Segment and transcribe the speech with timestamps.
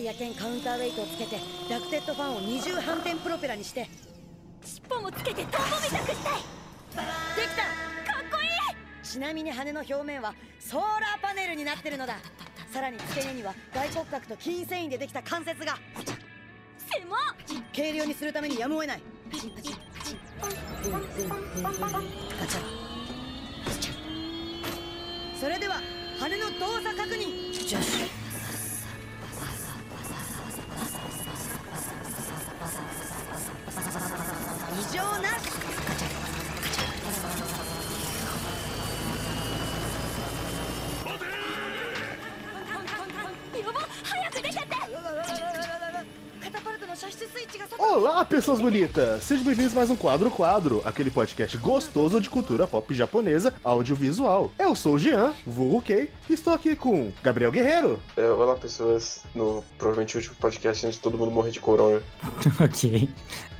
[0.00, 1.38] イヤ剣カウンターウェイトをつけて
[1.68, 3.86] ラクテッドファンを二重反転プロペラにして。
[4.64, 6.04] 尻尾もつけてトンボみたくしたい。
[6.06, 6.16] でき
[6.94, 7.62] た！
[8.12, 9.06] かっこいい！
[9.06, 12.16] ちなみに羽の表面はソーラーパネルになってるのだ。
[12.72, 15.76] さらに付け根には外骨格と筋繊維でできた関節が。
[16.78, 17.20] 狭っ！
[17.76, 19.02] 軽量にするためにやむを得ない。
[25.38, 25.80] それでは
[26.18, 28.19] 羽の動作確認
[34.99, 35.29] 異常な
[47.92, 49.24] Olá, pessoas bonitas!
[49.24, 54.52] Sejam bem-vindos a mais um Quadro Quadro, aquele podcast gostoso de cultura pop japonesa audiovisual.
[54.56, 59.24] Eu sou o Jean, vulgo Kei, e estou aqui com Gabriel Guerreiro, É, olá, pessoas.
[59.34, 62.00] No provavelmente último podcast antes de todo mundo morrer de corona.
[62.64, 63.08] ok.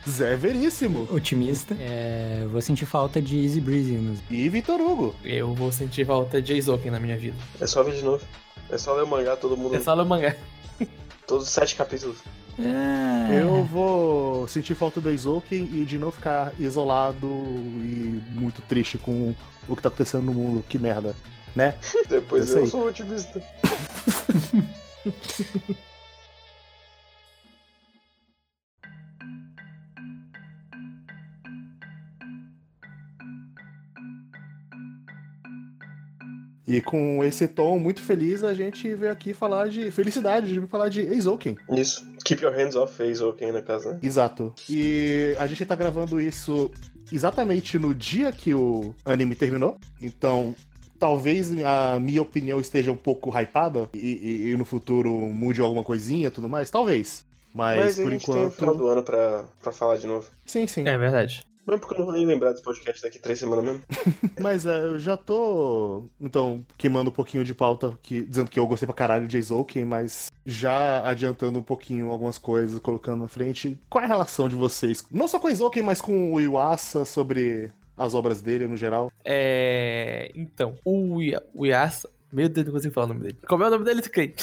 [0.08, 1.76] Zé Veríssimo Otimista.
[1.80, 3.98] É, vou sentir falta de Easy Breezy.
[3.98, 4.20] Mas...
[4.30, 5.12] e Vitor Hugo.
[5.24, 7.36] Eu vou sentir falta de Isoken na minha vida.
[7.60, 8.24] É só ver de novo.
[8.70, 9.74] É só ler o mangá, todo mundo.
[9.74, 10.36] É só ler o mangá.
[11.26, 12.18] Todos os sete capítulos.
[12.62, 18.98] É, Eu vou sentir falta do Izouken e de não ficar isolado e muito triste
[18.98, 19.34] com
[19.68, 20.64] o que tá acontecendo no mundo.
[20.68, 21.14] Que merda,
[21.54, 21.74] né?
[22.08, 23.42] Depois Eu sou otimista.
[36.72, 40.88] E com esse tom muito feliz, a gente veio aqui falar de felicidade, de falar
[40.88, 41.56] de Eizouken.
[41.72, 42.06] Isso.
[42.24, 43.98] Keep your hands off ok, na casa, né?
[44.02, 44.54] Exato.
[44.68, 46.70] E a gente tá gravando isso
[47.12, 49.78] exatamente no dia que o anime terminou.
[50.00, 50.54] Então,
[50.96, 55.82] talvez a minha opinião esteja um pouco hypada e, e- e no futuro mude alguma
[55.82, 56.70] coisinha e tudo mais.
[56.70, 57.24] Talvez.
[57.52, 58.78] Mas, Mas a por gente tem o final enquanto.
[58.78, 60.28] do ano pra, pra falar de novo.
[60.46, 60.86] Sim, sim.
[60.86, 61.42] É verdade.
[61.66, 63.82] Não porque eu não vou nem lembrar desse podcast daqui três semanas mesmo.
[64.40, 68.66] Mas é, eu já tô, então, queimando um pouquinho de pauta, que, dizendo que eu
[68.66, 73.78] gostei pra caralho de Eizouken, mas já adiantando um pouquinho algumas coisas, colocando na frente.
[73.88, 75.04] Qual é a relação de vocês?
[75.10, 79.12] Não só com Eizouken, mas com o Iwasa, sobre as obras dele no geral.
[79.24, 80.32] É.
[80.34, 82.08] Então, o, Ia- o Yasa.
[82.32, 83.38] Meu Deus, não consigo falar o nome dele.
[83.46, 84.00] Como é o nome dele?
[84.00, 84.36] Masaki,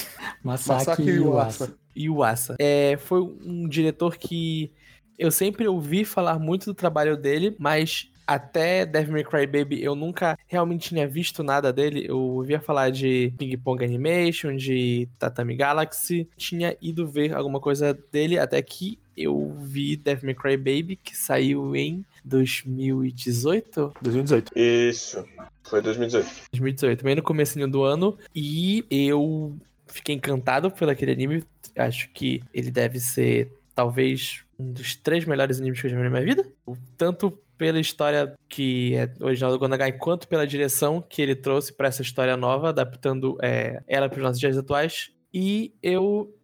[0.44, 1.74] Masaki Yuasa.
[1.96, 2.56] Yuasa.
[2.58, 4.70] É, foi um diretor que
[5.18, 9.94] eu sempre ouvi falar muito do trabalho dele, mas até Devil May Cry Baby eu
[9.94, 12.04] nunca realmente tinha visto nada dele.
[12.06, 16.28] Eu ouvia falar de Ping Pong Animation, de Tatami Galaxy.
[16.36, 21.16] Tinha ido ver alguma coisa dele até que eu vi Devil May Cry Baby, que
[21.16, 23.94] saiu em 2018?
[24.02, 24.52] 2018.
[24.54, 25.24] Isso.
[25.64, 26.28] Foi 2018.
[26.52, 29.56] 2018, bem no comecinho do ano, e eu
[29.86, 31.44] fiquei encantado por aquele anime.
[31.76, 36.02] Acho que ele deve ser talvez um dos três melhores animes que eu já vi
[36.02, 36.44] na minha vida.
[36.96, 41.86] Tanto pela história que é original do Gonagai, quanto pela direção que ele trouxe para
[41.86, 45.12] essa história nova, adaptando é, ela para os nossos dias atuais.
[45.32, 46.34] E eu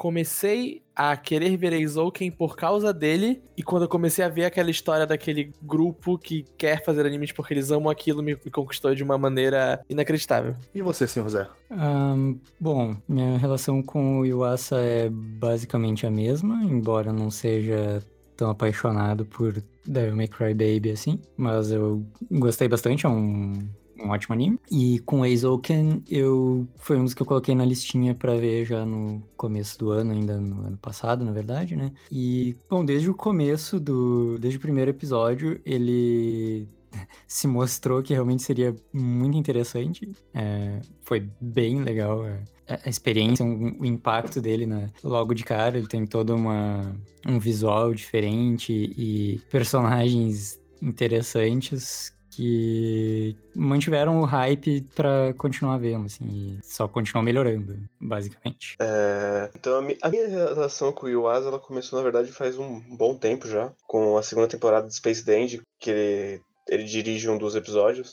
[0.00, 4.70] comecei a querer ver Eizouken por causa dele, e quando eu comecei a ver aquela
[4.70, 9.04] história daquele grupo que quer fazer animes porque eles amam aquilo, me, me conquistou de
[9.04, 10.56] uma maneira inacreditável.
[10.74, 11.46] E você, senhor Zé?
[11.70, 18.02] Ahn, bom, minha relação com o Yuasa é basicamente a mesma, embora eu não seja
[18.38, 23.68] tão apaixonado por Devil May Cry Baby assim, mas eu gostei bastante, é um,
[24.04, 24.58] um ótimo anime.
[24.70, 28.84] E com Eizouken, eu foi um dos que eu coloquei na listinha pra ver já
[28.84, 31.92] no começo do ano, ainda no ano passado, na verdade, né?
[32.10, 36.68] E, bom, desde o começo do, desde o primeiro episódio, ele
[37.26, 40.10] se mostrou que realmente seria muito interessante.
[40.34, 44.90] É, foi bem legal a, a experiência, um- o impacto dele né?
[45.02, 45.78] logo de cara.
[45.78, 46.94] Ele tem todo uma,
[47.26, 56.58] um visual diferente e personagens interessantes que mantiveram o hype pra continuar vendo, assim, e
[56.64, 58.76] só continuam melhorando, basicamente.
[58.80, 62.58] É, então a mi- a minha relação com o Yuasa, ela começou na verdade faz
[62.58, 67.28] um bom tempo já, com a segunda temporada de Space Dandy, que ele, ele dirige
[67.28, 68.12] um dos episódios.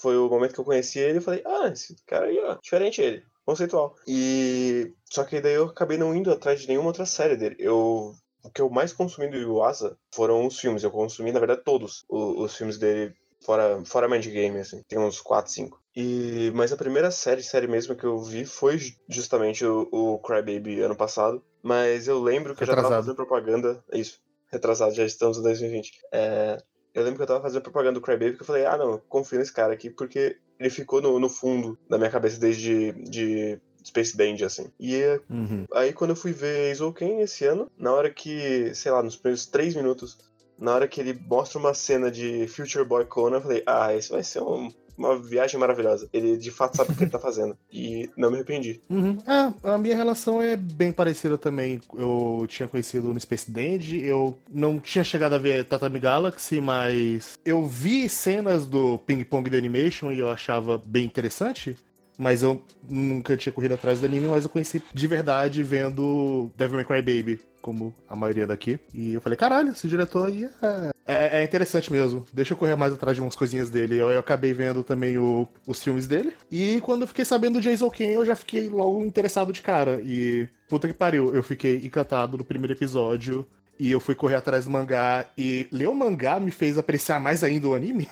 [0.00, 3.00] Foi, o momento que eu conheci ele e falei, ah, esse cara aí, ó, diferente
[3.00, 3.94] ele, conceitual.
[4.06, 7.56] E só que daí eu acabei não indo atrás de nenhuma outra série dele.
[7.58, 8.14] Eu
[8.44, 10.84] o que eu mais consumi do Yuasa foram os filmes.
[10.84, 13.12] Eu consumi, na verdade, todos o- os, filmes dele,
[13.46, 14.82] fora, fora Mind Game, assim.
[14.88, 15.80] Tem uns 4, 5.
[15.94, 20.18] E, mas a primeira série, série mesmo que eu vi foi ju- justamente o, o
[20.18, 21.42] Crybaby ano passado.
[21.62, 23.06] Mas eu lembro que eu já tava Retrasado.
[23.06, 23.84] fazendo propaganda.
[23.92, 24.18] Isso,
[24.52, 25.92] retrasado, já estamos em 2020.
[26.12, 26.58] É,
[26.92, 29.38] eu lembro que eu tava fazendo propaganda do Crybaby que eu falei, ah não, confio
[29.38, 34.16] nesse cara aqui, porque ele ficou no, no fundo da minha cabeça desde de, Space
[34.16, 34.66] Dandy, assim.
[34.80, 35.64] E é- Uhum.
[35.72, 39.46] aí quando eu fui ver Eizouken esse ano, na hora que, sei lá, nos primeiros
[39.46, 40.18] três minutos,
[40.58, 44.10] na hora que ele mostra uma cena de Future Boy Conan, eu falei, ah, esse
[44.10, 46.08] vai ser um- uma viagem maravilhosa.
[46.10, 47.54] Ele de fato sabe o que ele tá fazendo.
[47.70, 48.80] E não me arrependi.
[48.88, 49.18] Uhum.
[49.26, 51.78] Ah, a minha relação é bem parecida também.
[51.94, 57.38] Eu tinha conhecido no Space Dandy, eu não tinha chegado a ver Tatami Galaxy, mas
[57.44, 61.76] eu vi cenas do Ping Pong The Animation e eu achava bem interessante.
[62.18, 66.76] Mas eu nunca tinha corrido atrás do anime, mas eu conheci de verdade vendo Devil
[66.76, 68.78] May Cry Baby, como a maioria daqui.
[68.94, 72.24] E eu falei, caralho, esse diretor aí é, é- é interessante mesmo.
[72.32, 73.96] Deixa eu correr mais atrás de umas coisinhas dele.
[73.98, 76.32] Eu, eu acabei vendo também o- os filmes dele.
[76.50, 80.00] E quando eu fiquei sabendo do Jason Ken, eu já fiquei logo interessado de cara.
[80.02, 83.46] E puta que pariu, eu fiquei encantado no primeiro episódio.
[83.78, 85.26] E eu fui correr atrás do mangá.
[85.36, 88.08] E ler o mangá me fez apreciar mais ainda o anime.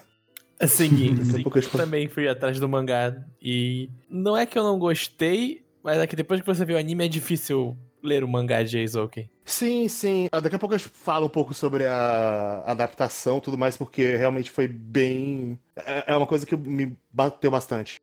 [0.60, 3.16] A expo- também fui atrás do mangá.
[3.40, 6.78] E não é que eu não gostei, mas é que depois que você vê o
[6.78, 9.28] anime é difícil ler o mangá de Eizouken.
[9.44, 10.28] Sim, sim.
[10.30, 14.16] Ah, Daqui a pouco eu falo um pouco sobre a adaptação e tudo mais, porque
[14.16, 15.58] realmente foi bem.
[15.76, 17.96] É é uma coisa que me bateu bastante.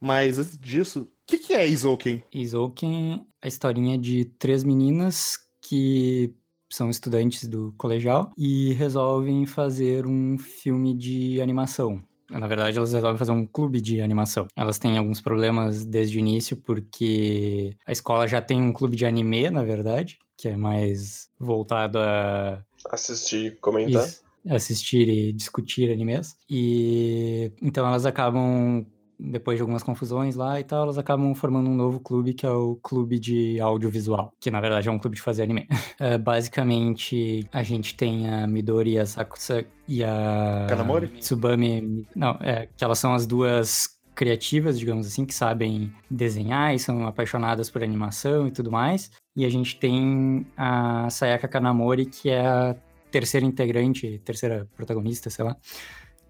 [0.00, 2.22] Mas antes disso, o que, que é Izouken?
[2.32, 6.34] Izouken, a historinha de três meninas que
[6.74, 12.02] são estudantes do colegial e resolvem fazer um filme de animação.
[12.30, 14.48] Na verdade, elas resolvem fazer um clube de animação.
[14.56, 19.04] Elas têm alguns problemas desde o início, porque a escola já tem um clube de
[19.06, 22.60] anime, na verdade, que é mais voltado a
[22.90, 24.06] Assistir, comentar.
[24.06, 26.36] isso, assistir e discutir animes.
[26.50, 28.84] E então elas acabam,
[29.18, 32.50] depois de algumas confusões lá e tal, elas acabam formando um novo clube que é
[32.50, 35.66] o Clube de Audiovisual, que na verdade é um clube de fazer anime.
[35.98, 41.08] É, basicamente, a gente tem a Midori, a Sakusa e a Kanamori?
[41.08, 42.06] Tsubame.
[42.14, 47.06] Não, é que elas são as duas criativas, digamos assim, que sabem desenhar e são
[47.06, 49.10] apaixonadas por animação e tudo mais.
[49.36, 52.76] E a gente tem a Sayaka Kanamori, que é a
[53.10, 55.56] terceira integrante, terceira protagonista, sei lá,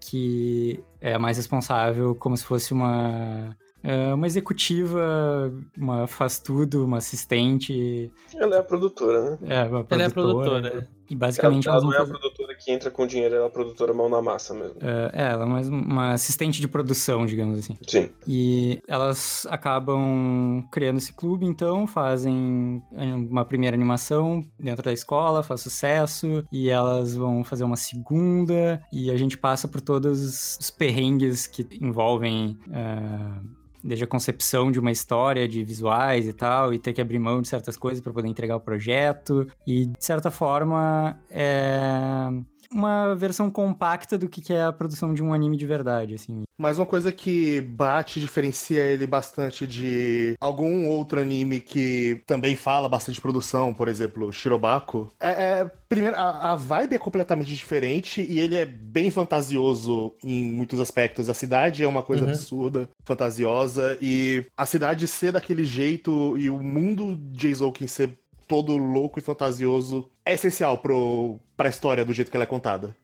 [0.09, 6.97] que é mais responsável, como se fosse uma é, uma executiva, uma faz tudo, uma
[6.97, 9.37] assistente, Ela é a produtora, né?
[9.43, 10.87] é, uma Ela é a produtora.
[11.09, 13.47] E Ela, basicamente ela elas não é a produtora que entra com dinheiro, ela é
[13.47, 14.75] a produtora mão na massa mesmo.
[14.81, 17.77] É, é, ela é mais uma assistente de produção, digamos assim.
[17.87, 18.09] Sim.
[18.27, 22.81] E elas acabam criando esse clube, então, fazem
[23.29, 29.11] uma primeira animação dentro da escola, faz sucesso, e elas vão fazer uma segunda, e
[29.11, 32.57] a gente passa por todos os perrengues que envolvem.
[32.73, 33.39] ah,
[33.85, 37.41] Desde a concepção de uma história, de visuais e tal, e ter que abrir mão
[37.41, 39.47] de certas coisas para poder entregar o projeto.
[39.65, 42.29] E, de certa forma, é
[42.75, 46.43] uma versão compacta do que é a produção de um anime de verdade, assim.
[46.57, 52.89] Mas uma coisa que bate, diferencia ele bastante de algum outro anime que também fala
[52.89, 55.29] bastante de produção, por exemplo, Shirobako, é,
[55.61, 60.79] é primeiro, a, a vibe é completamente diferente e ele é bem fantasioso em muitos
[60.79, 61.29] aspectos.
[61.29, 62.31] A cidade é uma coisa Uhum.
[62.31, 68.17] absurda, fantasiosa, e a cidade ser daquele jeito e o mundo de Eizouken ser
[68.47, 72.95] todo louco e fantasioso é essencial pro, pra história do jeito que ela é contada.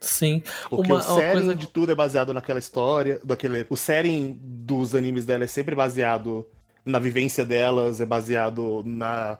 [0.00, 0.42] Sim.
[0.70, 4.94] Porque Uma- o setting coisa- de tudo é baseado naquela história, daquele, o setting dos
[4.94, 6.46] animes dela é sempre baseado
[6.84, 9.38] na vivência delas, é baseado na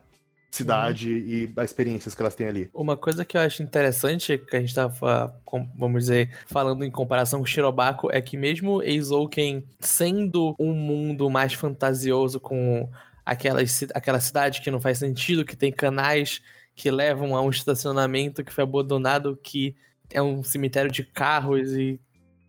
[0.50, 2.68] cidade e as experiências que elas têm ali.
[2.74, 5.34] Uma coisa que eu acho interessante, que a gente tava,
[5.76, 11.54] vamos dizer, falando em comparação com Shirobako, é que mesmo Eizouken sendo um mundo mais
[11.54, 12.90] fantasioso com
[13.24, 16.42] aquelas, ci- aquela cidade que não faz sentido, que tem canais
[16.74, 19.76] que levam a um estacionamento que foi abandonado, que
[20.10, 22.00] é um cemitério de carros e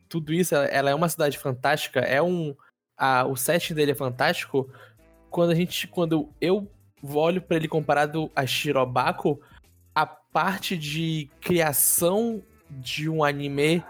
[0.07, 2.55] tudo isso, ela, é uma cidade fantástica, é um...
[2.97, 4.69] A, o setting dele é fantástico.
[5.29, 6.69] Quando a gente, quando eu
[7.01, 9.41] olho pra ele comparado a Shirobako,
[9.95, 13.83] a parte de criação de um anime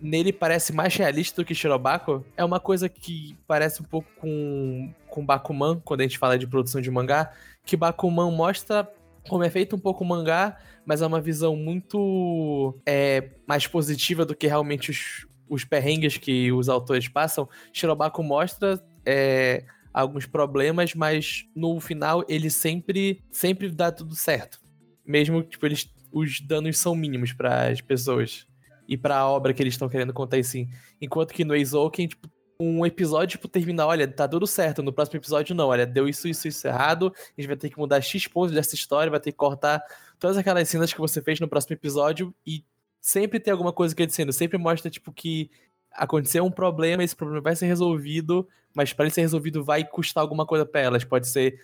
[0.00, 2.24] nele parece mais realista do que Shirobako.
[2.36, 6.46] É uma coisa que parece um pouco com, com Bakuman, quando a gente fala de
[6.46, 7.32] produção de mangá,
[7.64, 8.88] que Bakuman mostra
[9.28, 14.34] como é feito um pouco mangá, mas é uma visão muito é, mais positiva do
[14.34, 17.48] que realmente os, os perrengues que os autores passam.
[17.72, 24.60] Shirobako mostra é, alguns problemas, mas no final ele sempre sempre dá tudo certo.
[25.06, 28.46] Mesmo tipo eles os danos são mínimos para as pessoas
[28.88, 30.68] e para a obra que eles estão querendo contar assim.
[31.00, 32.28] Enquanto que no Eizouken, tipo,
[32.60, 36.26] um episódio tipo termina, olha, tá tudo certo, no próximo episódio não, olha, deu isso
[36.26, 39.30] isso isso errado, a gente vai ter que mudar X pontos dessa história, vai ter
[39.30, 39.82] que cortar
[40.18, 42.64] todas aquelas cenas que você fez no próximo episódio e
[43.00, 45.50] sempre tem alguma coisa que dizendo, sempre mostra tipo que
[45.98, 50.22] acontecer um problema, esse problema vai ser resolvido, mas para ele ser resolvido vai custar
[50.22, 51.04] alguma coisa para elas.
[51.04, 51.60] Pode ser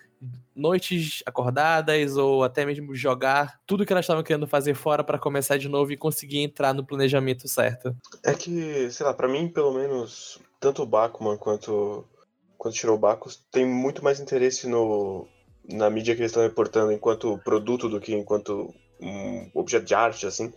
[0.54, 5.56] noites acordadas ou até mesmo jogar tudo que elas estavam querendo fazer fora para começar
[5.56, 7.94] de novo e conseguir entrar no planejamento certo.
[8.22, 12.04] É que, sei lá, pra mim, pelo menos, tanto o Bakuman quanto,
[12.58, 15.28] quanto o Shirobako tem muito mais interesse no,
[15.68, 20.26] na mídia que eles estão reportando enquanto produto do que enquanto um objeto de arte,
[20.26, 20.52] assim.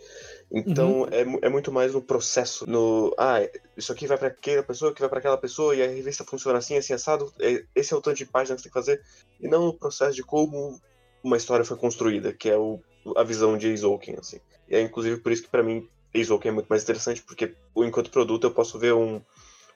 [0.49, 3.39] Então é, mu- é muito mais no processo, no ah,
[3.75, 6.57] isso aqui vai pra aquela pessoa, que vai pra aquela pessoa, e a revista funciona
[6.57, 9.01] assim, assim, assado, é- esse é o tanto de página que você tem que fazer,
[9.41, 10.79] e não no processo de como
[11.23, 12.79] uma história foi construída, que é o,
[13.17, 14.39] a visão de Eizouken, assim.
[14.69, 18.09] E é inclusive por isso que pra mim Eizouken é muito mais interessante, porque enquanto
[18.09, 19.21] produto eu posso ver um,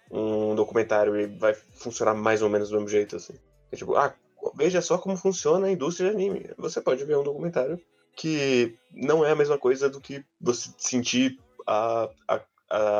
[0.09, 3.33] um documentário e vai funcionar mais ou menos do mesmo jeito, assim.
[3.71, 4.13] É tipo, ah,
[4.55, 6.49] veja só como funciona a indústria de anime.
[6.57, 7.77] Você pode ver um documentário
[8.15, 12.41] que não é a mesma coisa do que você sentir a, a,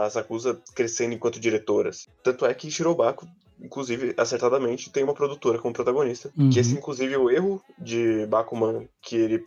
[0.06, 0.10] a
[0.74, 1.90] crescendo enquanto diretora.
[1.90, 2.10] assim.
[2.24, 3.28] Tanto é que Shirobako,
[3.60, 6.32] inclusive, acertadamente, tem uma produtora como protagonista.
[6.38, 6.50] Uhum.
[6.50, 9.46] Que esse, inclusive, é o erro de Bakuman, que ele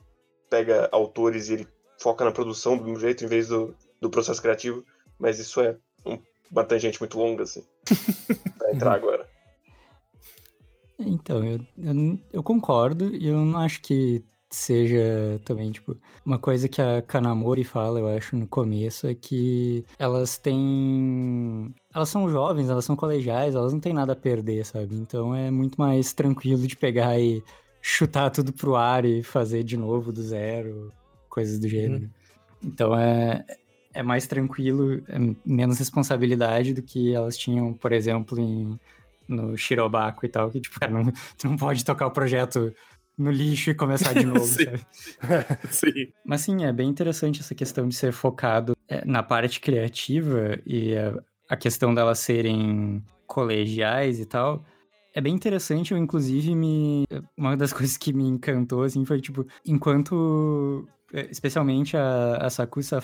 [0.49, 1.68] pega autores e ele
[1.99, 4.85] foca na produção do mesmo jeito, em vez do, do processo criativo.
[5.18, 6.18] Mas isso é um,
[6.50, 7.64] uma tangente muito longa, assim.
[8.59, 9.28] pra entrar agora.
[10.99, 16.68] Então, eu, eu, eu concordo e eu não acho que seja também, tipo, uma coisa
[16.68, 21.75] que a Kanamori fala, eu acho, no começo, é que elas têm.
[21.94, 24.94] Elas são jovens, elas são colegiais, elas não têm nada a perder, sabe?
[24.96, 27.42] Então é muito mais tranquilo de pegar e
[27.82, 30.92] chutar tudo pro ar e fazer de novo do zero,
[31.28, 32.11] coisas do gênero.
[32.62, 33.44] Então é.
[33.96, 38.76] É mais tranquilo, é menos responsabilidade do que elas tinham, por exemplo, em,
[39.28, 42.75] no Shirobako e tal, que tipo, cara, não, tu não pode tocar o projeto
[43.16, 44.64] no lixo e começar de novo, Sim.
[44.64, 44.87] sabe?
[45.71, 46.12] Sim.
[46.25, 50.94] Mas sim, é bem interessante essa questão de ser focado é, na parte criativa e
[51.49, 54.64] a, questão delas serem colegiais e tal.
[55.14, 57.04] É bem interessante, eu inclusive me.
[57.37, 60.88] Uma das coisas que me encantou, assim, foi tipo, enquanto.
[61.12, 63.00] é, Especialmente a, a Sakusa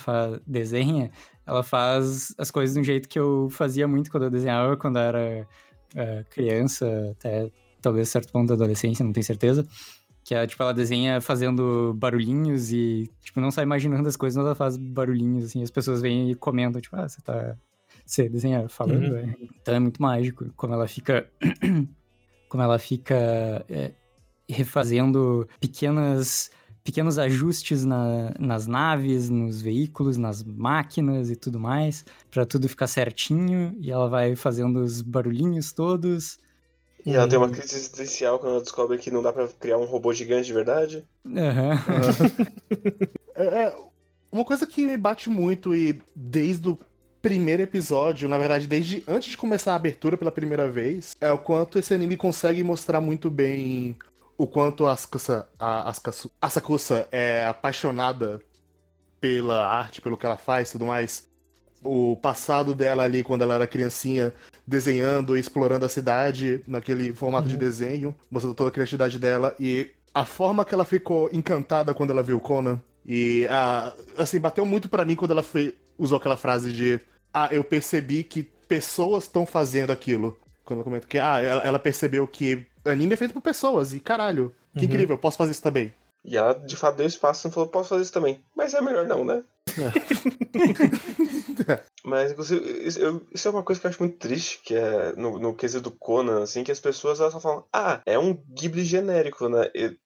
[0.46, 1.10] desenha,
[1.46, 4.96] ela faz as coisas de um jeito que eu fazia muito quando eu desenhava, quando
[4.98, 5.48] eu era
[5.94, 7.50] é, criança, até
[7.80, 9.66] talvez certo ponto da adolescência, não tenho certeza.
[10.30, 14.46] Que é, tipo, ela desenha fazendo barulhinhos e, tipo, não sai imaginando as coisas, mas
[14.46, 17.56] ela faz barulhinhos, assim, as pessoas vêm e comentam, tipo, ah, você tá...
[18.06, 19.16] Você desenha falando, Uhum.
[19.16, 19.34] é.
[19.60, 21.28] Então é muito mágico, como ela fica...
[22.48, 23.90] como ela fica é,
[24.48, 26.52] refazendo pequenas...
[26.84, 32.86] Pequenos ajustes na- nas naves, nos veículos, nas máquinas e tudo mais, pra tudo ficar
[32.86, 36.38] certinho, e ela vai fazendo os barulhinhos todos.
[37.04, 39.84] E ela tem uma crise existencial quando ela descobre que não dá pra criar um
[39.84, 41.06] robô gigante de verdade.
[41.26, 41.78] Aham.
[43.34, 43.76] É, é,
[44.30, 46.78] uma coisa que me bate muito e desde o
[47.22, 51.38] primeiro episódio, na verdade, desde antes de começar a abertura pela primeira vez, é o
[51.38, 53.96] quanto esse anime consegue mostrar muito bem
[54.36, 58.40] o quanto a Asakusa, a, Asakusa- a Sakusa é apaixonada
[59.20, 61.29] pela arte, pelo que ela faz e tudo mais.
[61.82, 64.34] O passado dela ali, quando ela era criancinha,
[64.66, 67.60] desenhando e explorando a cidade naquele formato de Uhum.
[67.60, 69.54] desenho, mostrando toda a criatividade dela.
[69.58, 72.80] E a forma que ela ficou encantada quando ela viu o Conan.
[73.06, 77.00] E, ah, assim, bateu muito pra mim quando ela fe- usou aquela frase de
[77.32, 80.36] Ah, eu percebi que pessoas estão fazendo aquilo.
[80.64, 83.94] Quando eu comento que, ah, ela, ela percebeu que anime é feito por pessoas.
[83.94, 84.90] E caralho, que Uhum.
[84.92, 85.92] incrível, eu posso fazer isso também.
[86.24, 88.42] E ela, de fato, deu espaço e falou, posso fazer isso também.
[88.54, 89.42] Mas é melhor não, né?
[92.04, 95.12] Mas, inclusive, isso, eu- isso é uma coisa que eu acho muito triste, que é
[95.16, 98.34] no, no quesito do Conan, assim, que as pessoas elas só falam, ah, é um
[98.34, 99.70] Ghibli genérico, né?
[99.74, 99.96] E,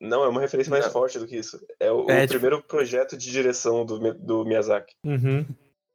[0.00, 0.92] não, é uma referência mais Não.
[0.92, 1.58] forte do que isso.
[1.80, 4.94] É o, É, o tipo- primeiro projeto de direção do, do Miyazaki.
[5.04, 5.46] Uhum.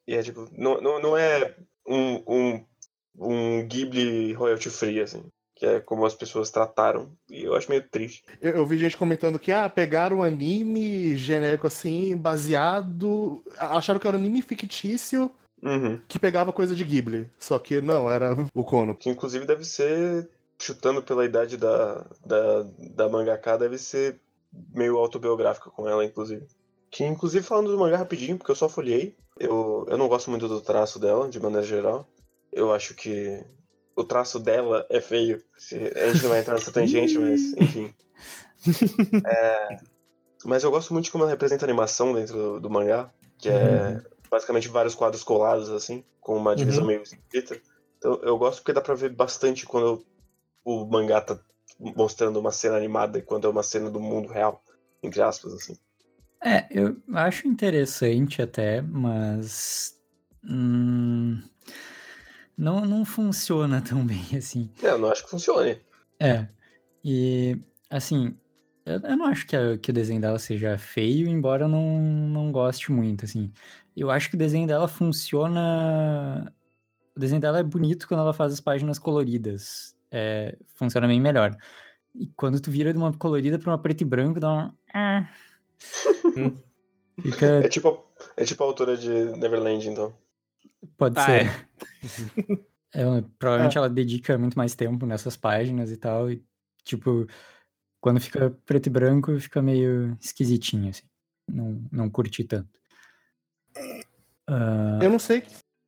[0.08, 1.56] E é tipo, não, não, não é
[1.88, 2.66] um, um,
[3.20, 5.24] um Ghibli royalty free, assim.
[5.58, 7.10] Que é como as pessoas trataram.
[7.30, 8.24] E eu acho meio triste.
[8.40, 13.44] Eu, eu vi gente comentando que, ah, pegaram um anime genérico assim, baseado.
[13.58, 15.32] Acharam que era um anime fictício
[15.64, 16.00] Uhum.
[16.08, 17.30] que pegava coisa de Ghibli.
[17.40, 18.96] Só que não, era o Kono.
[18.96, 20.30] Que inclusive deve ser,
[20.62, 22.64] chutando pela idade da, da,
[22.96, 24.20] da mangaka, deve ser
[24.74, 26.46] meio autobiográfica com ela, inclusive.
[26.92, 30.48] Que inclusive falando do mangá rapidinho, porque eu só folhei, eu, eu não gosto muito
[30.48, 32.08] do traço dela, de maneira geral.
[32.52, 33.44] Eu acho que
[33.98, 35.44] o traço dela é feio.
[35.96, 37.94] A gente não vai entrar nessa tangente, mas enfim.
[39.26, 39.78] É,
[40.46, 43.50] mas eu gosto muito de como ela representa a animação dentro do, do mangá, que
[43.50, 46.90] é basicamente vários quadros colados, assim, com uma divisão Uhum.
[46.90, 47.60] meio escrita.
[47.98, 50.06] Então eu gosto porque dá pra ver bastante quando
[50.64, 51.40] o mangá tá
[51.80, 54.64] mostrando uma cena animada e quando é uma cena do mundo real,
[55.02, 55.76] entre aspas, assim.
[56.44, 59.96] É, eu acho interessante até, mas.
[60.44, 61.42] hum,
[62.58, 64.70] não, não funciona tão bem assim.
[64.82, 65.80] É, eu não acho que funcione.
[66.20, 66.48] É.
[67.04, 68.36] E, assim,
[68.86, 72.00] eu, eu não acho que, a- que o desenho dela seja feio, embora eu não,
[72.02, 73.52] não goste muito, assim.
[73.96, 76.54] Eu acho que o desenho dela funciona.
[77.16, 79.96] O desenho dela é bonito quando ela faz as páginas coloridas.
[80.12, 81.56] É, funciona bem melhor.
[82.16, 84.72] E quando tu vira de uma colorida pra uma preto e branco, dá um.
[84.94, 85.30] Ah.
[87.22, 87.46] Fica.
[87.64, 90.14] É tipo, a- é tipo a autora de Neverland, então.
[90.98, 91.70] Pode Ah, ser.
[92.94, 93.04] É,
[93.38, 96.32] provavelmente ela dedica muito mais tempo nessas páginas e tal.
[96.32, 96.44] E,
[96.84, 97.28] tipo,
[98.02, 101.04] quando fica preto e branco, fica meio esquisitinho, assim.
[101.50, 102.70] Não, não curti tanto.
[104.48, 105.44] Ah, Eu não sei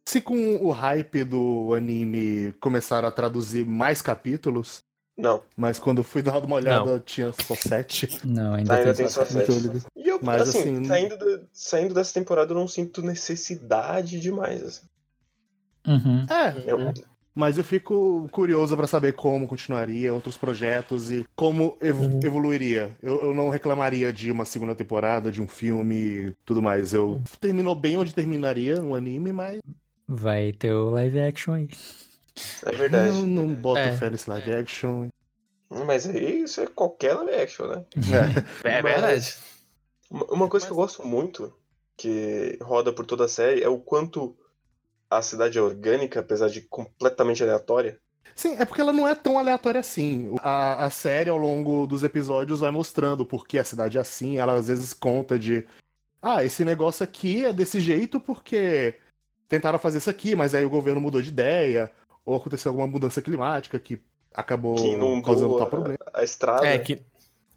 [0.05, 4.83] se com o hype do anime começaram a traduzir mais capítulos,
[5.19, 8.07] Não, mas quando eu fui dar uma olhada tinha só sete.
[8.23, 9.87] não, ainda, ainda tem tem só Muito sete.
[9.95, 14.63] E eu, Mas, assim, assim, saindo, da- saindo dessa temporada, eu não sinto necessidade demais.
[14.63, 14.87] Assim.
[15.87, 16.25] Uhum.
[16.29, 16.93] É, Eu-
[17.35, 22.19] mas eu fico curioso pra saber como continuaria, outros projetos e como evo- Uhum.
[22.23, 22.95] evoluiria.
[23.01, 26.93] Eu, eu não reclamaria de uma segunda temporada, de um filme e tudo mais.
[26.93, 29.59] Eu terminou bem onde terminaria o anime, mas
[30.07, 31.67] Vai ter o live action aí.
[32.65, 33.07] É verdade.
[33.09, 33.95] eu não boto É.
[33.97, 35.07] fé nesse live action.
[35.69, 37.85] Mas aí isso é qualquer live action, né?
[38.63, 38.67] É.
[38.77, 39.37] É Mas- verdade.
[40.09, 41.53] Uma uma coisa que eu gosto muito,
[41.95, 44.35] que roda por toda a série, é o quanto
[45.09, 47.99] a cidade é orgânica, apesar de completamente aleatória.
[48.35, 50.33] Sim, é porque ela não é tão aleatória assim.
[50.41, 54.37] A, a série, ao longo dos episódios, vai mostrando por que a cidade é assim.
[54.37, 55.67] Ela às vezes conta de.
[56.21, 58.95] Ah, esse negócio aqui é desse jeito porque
[59.47, 61.91] tentaram fazer isso aqui, mas aí o governo mudou de ideia.
[62.25, 63.99] Ou aconteceu alguma mudança climática que
[64.33, 65.97] acabou Que inundou causando tal a- problema.
[66.13, 66.65] A estrada.
[66.67, 67.01] É que.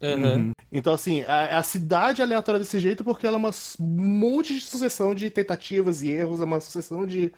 [0.01, 0.35] Aham.
[0.35, 0.51] Uhum.
[0.71, 4.53] Então, assim, a, a cidade é aleatória desse jeito porque ela é uma s- monte
[4.53, 7.31] de sucessão de tentativas e erros, é uma sucessão de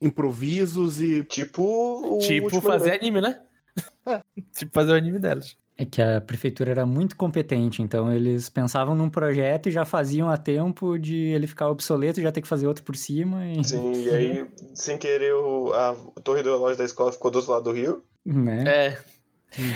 [0.00, 1.24] improvisos e.
[1.24, 3.18] Tipo o Tipo fazer anime.
[3.18, 3.40] anime, né?
[4.06, 4.20] É.
[4.56, 5.56] tipo fazer o anime delas.
[5.80, 10.28] É que a prefeitura era muito competente, então eles pensavam num projeto e já faziam
[10.28, 13.46] a tempo de ele ficar obsoleto e já ter que fazer outro por cima.
[13.46, 17.36] E, Sim, e aí, sem querer, o, a torre do relógio da escola ficou do
[17.36, 18.04] outro lado do rio.
[18.26, 18.64] né?
[18.66, 18.98] É.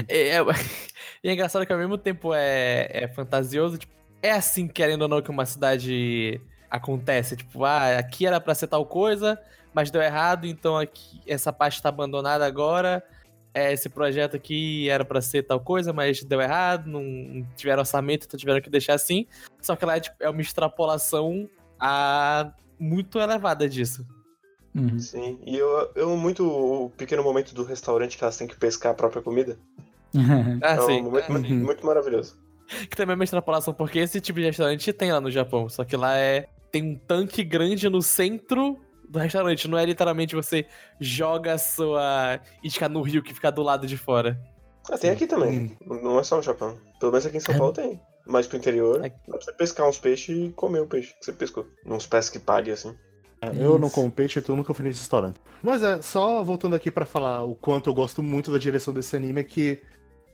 [0.07, 0.41] É, é,
[1.25, 3.79] e é engraçado que ao mesmo tempo é, é fantasioso.
[3.79, 6.39] Tipo, é assim, querendo ou não, que uma cidade
[6.71, 7.35] acontece.
[7.35, 9.41] Tipo, ah, aqui era pra ser tal coisa,
[9.73, 13.03] mas deu errado, então aqui essa parte tá abandonada agora.
[13.55, 18.27] É, esse projeto aqui era pra ser tal coisa, mas deu errado, não tiveram orçamento,
[18.27, 19.27] então tiveram que deixar assim.
[19.63, 24.05] Só que lá é, tipo, é uma extrapolação a muito elevada disso.
[24.75, 24.99] Uhum.
[24.99, 28.57] Sim, e eu, eu amo muito o pequeno momento do restaurante que elas têm que
[28.57, 29.57] pescar a própria comida.
[30.63, 31.03] Ah, é um sim.
[31.03, 31.55] momento Ah, sim.
[31.55, 32.39] muito maravilhoso.
[32.89, 35.69] Que também é uma extrapolação, porque esse tipo de restaurante tem lá no Japão.
[35.69, 36.49] Só que lá é.
[36.71, 39.69] Tem um tanque grande no centro do restaurante.
[39.69, 40.67] Não é literalmente você
[41.01, 44.39] joga a sua isca no rio que fica do lado de fora.
[44.91, 45.77] Ah, tem aqui também.
[45.87, 46.77] Não é só no Japão.
[47.01, 47.59] Pelo menos aqui em São É.
[47.59, 48.01] Paulo tem.
[48.27, 49.11] Mais pro interior, É.
[49.11, 51.67] dá pra você pescar uns peixes e comer o peixe que você pescou.
[51.85, 52.95] Uns pés que pague, assim.
[53.61, 55.39] Eu não como peixe, então eu nunca fui nesse restaurante.
[55.63, 59.15] Mas é, só voltando aqui pra falar o quanto eu gosto muito da direção desse
[59.15, 59.83] anime, é que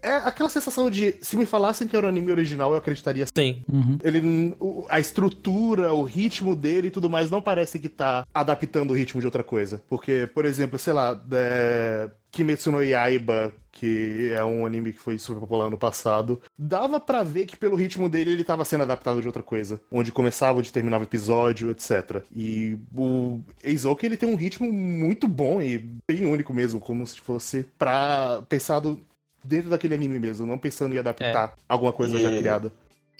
[0.02, 3.26] é aquela sensação de, se me falassem que era o anime original, eu acreditaria.
[3.34, 3.62] Sim.
[3.70, 3.98] Uhum.
[4.02, 4.56] Ele,
[4.88, 9.20] a estrutura, o ritmo dele e tudo mais não parece que tá adaptando o ritmo
[9.20, 9.82] de outra coisa.
[9.88, 15.18] Porque, por exemplo, sei lá, é, Kimetsu no Yaiba, que é um anime que foi
[15.18, 19.20] super popular no passado, dava pra ver que pelo ritmo dele ele tava sendo adaptado
[19.20, 22.22] de outra coisa, onde começava, onde terminava o episódio, etc.
[22.34, 27.20] E o Eizouki, ele tem um ritmo muito bom e bem único mesmo, como se
[27.20, 29.00] fosse pra pensado
[29.44, 32.72] dentro daquele anime mesmo, não pensando em adaptar alguma coisa já E- criada.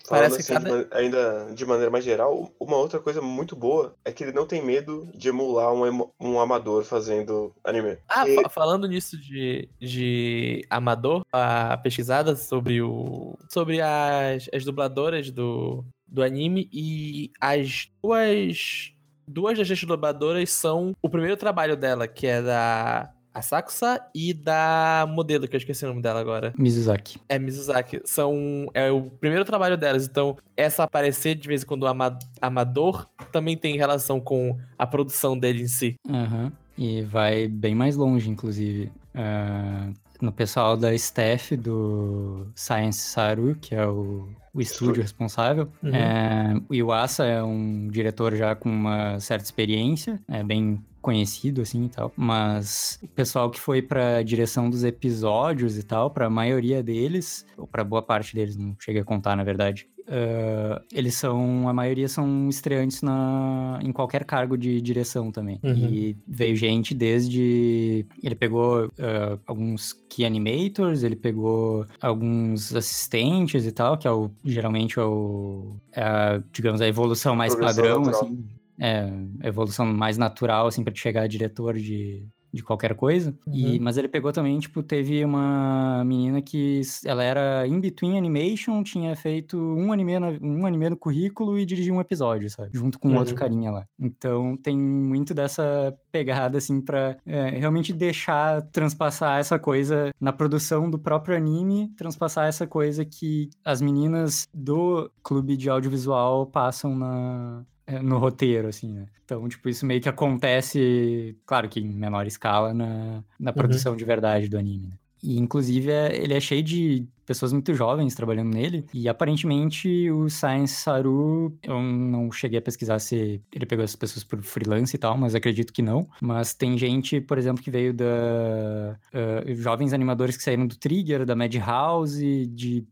[0.09, 3.20] Falando Parece assim, que de cada- ma- ainda de maneira mais geral, uma outra coisa
[3.20, 7.52] muito boa é que ele não tem medo de emular um, emo- um amador fazendo
[7.62, 7.98] anime.
[8.09, 13.37] Ah, E- fa- falando nisso de, de amador, a pesquisada sobre o.
[13.52, 18.92] sobre as, as dubladoras do, do anime e as duas.
[19.28, 25.46] Duas das dubladoras são o primeiro trabalho dela, que é da Asakusa e da modelo,
[25.46, 26.52] que eu esqueci o nome dela agora.
[26.58, 27.18] Mizuzaki.
[27.28, 28.00] É Mizuzaki.
[28.04, 30.06] São, é o primeiro trabalho delas.
[30.06, 35.38] Então, essa aparecer de vez em quando ama- amador também tem relação com a produção
[35.38, 35.94] dele em si.
[36.08, 36.52] Aham.
[36.76, 38.90] E vai bem mais longe, inclusive.
[39.14, 39.90] Ah,
[40.20, 45.68] no pessoal da staff do Science Saru, que é o, o estúdio responsável.
[45.83, 45.94] Uhum.
[45.94, 51.87] É, o Iwasa é um diretor já com uma certa experiência, é bem conhecido assim
[51.87, 56.83] e tal, mas o pessoal que foi pra direção dos episódios e tal, pra maioria
[56.83, 61.68] deles, ou pra boa parte deles, não cheguei a contar na verdade, ah, eles são,
[61.68, 65.60] a maioria são estreantes na, em qualquer cargo de direção também.
[65.62, 65.72] Uhum.
[65.72, 68.04] E veio gente desde.
[68.22, 74.30] Ele pegou ah, alguns key animators, ele pegou alguns assistentes e tal, que é o,
[74.44, 75.76] geralmente é o.
[75.92, 78.22] é a, digamos, a evolução mais Progressão padrão, natural.
[78.24, 78.44] assim.
[78.82, 83.34] É, a evolução mais natural, assim, pra te chegar a diretor de, de qualquer coisa.
[83.52, 83.84] E, Uhum.
[83.84, 89.14] mas ele pegou também, tipo, teve uma menina que ela era in between animation, tinha
[89.16, 92.70] feito um anime, na- um anime no currículo e dirigiu um episódio, sabe?
[92.72, 93.38] Junto com outro Uhum.
[93.38, 93.86] carinha lá.
[93.98, 100.90] Então tem muito dessa pegada, assim, pra é, realmente deixar transpassar essa coisa na produção
[100.90, 107.64] do próprio anime, transpassar essa coisa que as meninas do clube de audiovisual passam na,
[107.98, 109.07] no roteiro, assim, né?
[109.24, 114.05] Então, tipo, isso meio que acontece, claro que em menor escala, na, na produção de
[114.05, 114.98] verdade do anime, né?
[115.22, 118.85] E, inclusive, é- ele é cheio de pessoas muito jovens trabalhando nele.
[118.92, 124.24] E, aparentemente, o Science Saru, eu não cheguei a pesquisar se ele pegou essas pessoas
[124.24, 126.09] por freelance e tal, mas acredito que não.
[126.20, 128.98] Mas tem gente, por exemplo, que veio da...
[129.14, 132.85] ah, jovens animadores que saíram do Trigger, da Madhouse, de,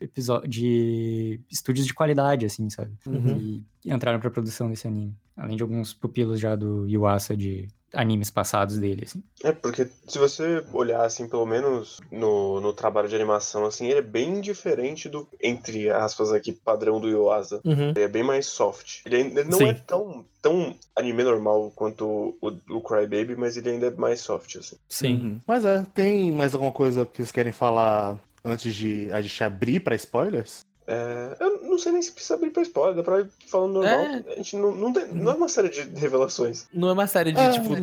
[0.47, 2.93] de estúdios de qualidade, assim, sabe?
[3.07, 3.63] Uhum.
[3.85, 5.17] E entraram pra produção desse anime.
[5.37, 9.23] Além de alguns pupilos já do Yuasa de animes passados dele, assim.
[9.43, 13.99] É, porque se você olhar, assim, pelo menos no, no trabalho de animação, assim, ele
[14.01, 17.61] é bem diferente do, entre aspas aqui, padrão do Yuasa.
[17.65, 17.91] Uhum.
[17.91, 19.01] Ele é bem mais soft.
[19.07, 19.69] Ele, ainda- ele não Sim.
[19.69, 24.57] é tão, tão anime normal quanto o, o Crybaby, mas ele ainda é mais soft,
[24.57, 24.77] assim.
[24.89, 25.15] Sim.
[25.15, 25.41] Uhum.
[25.47, 29.81] Mas é, tem mais alguma coisa que vocês querem falar antes de a gente abrir
[29.81, 30.67] pra spoilers?
[30.91, 34.01] É, eu não sei nem se precisa abrir pra spoiler, dá pra ir falando normal.
[34.01, 34.25] É.
[34.33, 36.67] A gente não, não, tem- não é uma série de revelações.
[36.73, 37.51] Não é uma série de, É.
[37.51, 37.75] tipo,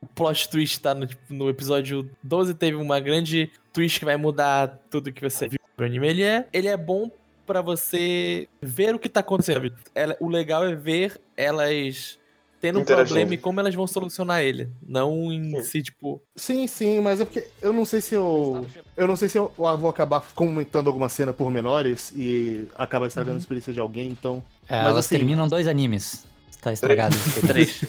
[0.00, 0.94] o plot twist, tá?
[0.94, 5.48] No, tipo, no episódio 12 teve uma grande twist que vai mudar tudo que você
[5.48, 6.08] viu pro anime.
[6.08, 7.10] Ele é, ele é bom
[7.46, 9.70] pra você ver o que tá acontecendo.
[9.94, 12.18] Ela- o legal é ver elas
[12.60, 14.68] tendo um problema e como elas vão solucionar ele.
[14.86, 15.62] Não em Sim.
[15.62, 16.22] si, tipo...
[16.34, 18.66] Sim, sim, mas é porque eu não sei se eu.
[18.96, 23.36] Eu não sei se eu vou acabar comentando alguma cena por menores e acaba estragando
[23.36, 24.42] a experiência de alguém, então.
[24.68, 26.24] É, Mas, elas assim- terminam dois animes.
[26.66, 27.14] Tá estragado.
[27.46, 27.80] Três.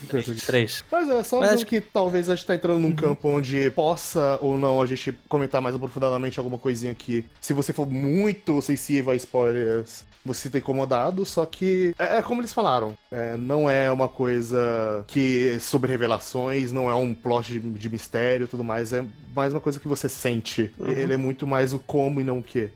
[0.46, 0.86] Três.
[0.92, 4.38] Mas é só Mas acho- que talvez a gente tá entrando num campo onde possa
[4.40, 7.26] ou não a gente comentar mais aprofundadamente alguma coisinha aqui.
[7.42, 12.40] Se você for muito sensível a spoilers, você tem incomodado, só que é, é como
[12.42, 12.96] eles falaram.
[13.12, 17.90] é, não é uma coisa que é sobre revelações, não é um plot de, de
[17.90, 18.94] mistério e tudo mais.
[18.94, 19.04] É
[19.36, 20.72] mais uma coisa que você sente.
[20.78, 20.92] Uhum.
[20.92, 22.70] Ele é muito mais o como e não o que.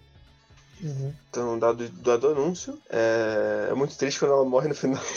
[1.29, 4.99] Então, dado, dado o anúncio, é, é muito triste quando ela morre no final.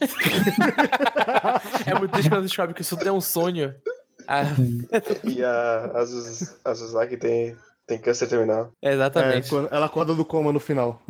[1.86, 3.74] É muito triste quando descobre que isso é um sonho.
[4.26, 4.42] Ah,
[5.24, 5.92] E a
[6.64, 8.70] a Suzaki tem, tem câncer terminal.
[8.82, 9.48] é, É, exatamente.
[9.50, 11.02] quando ela acorda do coma no final.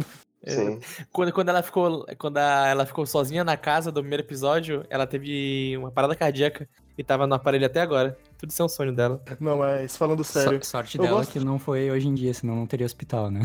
[0.47, 0.79] Sim.
[1.11, 5.07] Quando, quando ela ficou quando a- ela ficou sozinha na casa do primeiro episódio, ela
[5.07, 6.69] teve uma parada cardíaca
[6.99, 8.17] e tava no aparelho até agora.
[8.37, 9.23] Tudo isso é um sonho dela.
[9.41, 10.63] Não, mas falando sério.
[10.63, 13.41] So- sorte dela gosto- que não foi hoje em dia, senão não teria hospital, né?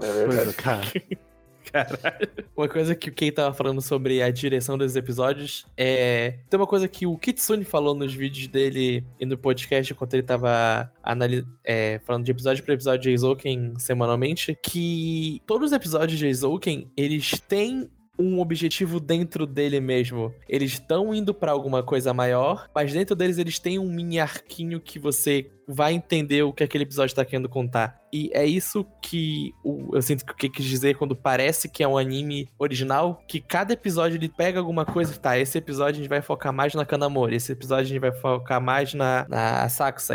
[0.00, 0.52] É verdade.
[0.54, 0.82] cara.
[1.72, 2.28] Caralho.
[2.56, 6.38] Uma coisa que o Kei tava falando sobre a direção dos episódios é.
[6.48, 10.22] Tem uma coisa que o Kitsune falou nos vídeos dele e no podcast enquanto ele
[10.22, 16.18] tava anali- é, falando de episódio por episódio de Eizouken semanalmente, que todos os episódios
[16.18, 20.32] de Eizouken, eles têm um objetivo dentro dele mesmo.
[20.48, 24.80] Eles estão indo pra alguma coisa maior, mas dentro deles eles têm um mini arquinho
[24.80, 28.00] que você vai entender o que aquele episódio tá querendo contar.
[28.12, 29.52] E é isso que
[29.92, 33.72] eu sinto que que quis dizer quando parece que é um anime original, que cada
[33.72, 37.36] episódio ele pega alguma coisa, tá, esse episódio a gente vai focar mais na Kanamori,
[37.36, 39.66] esse episódio a gente vai focar mais na, na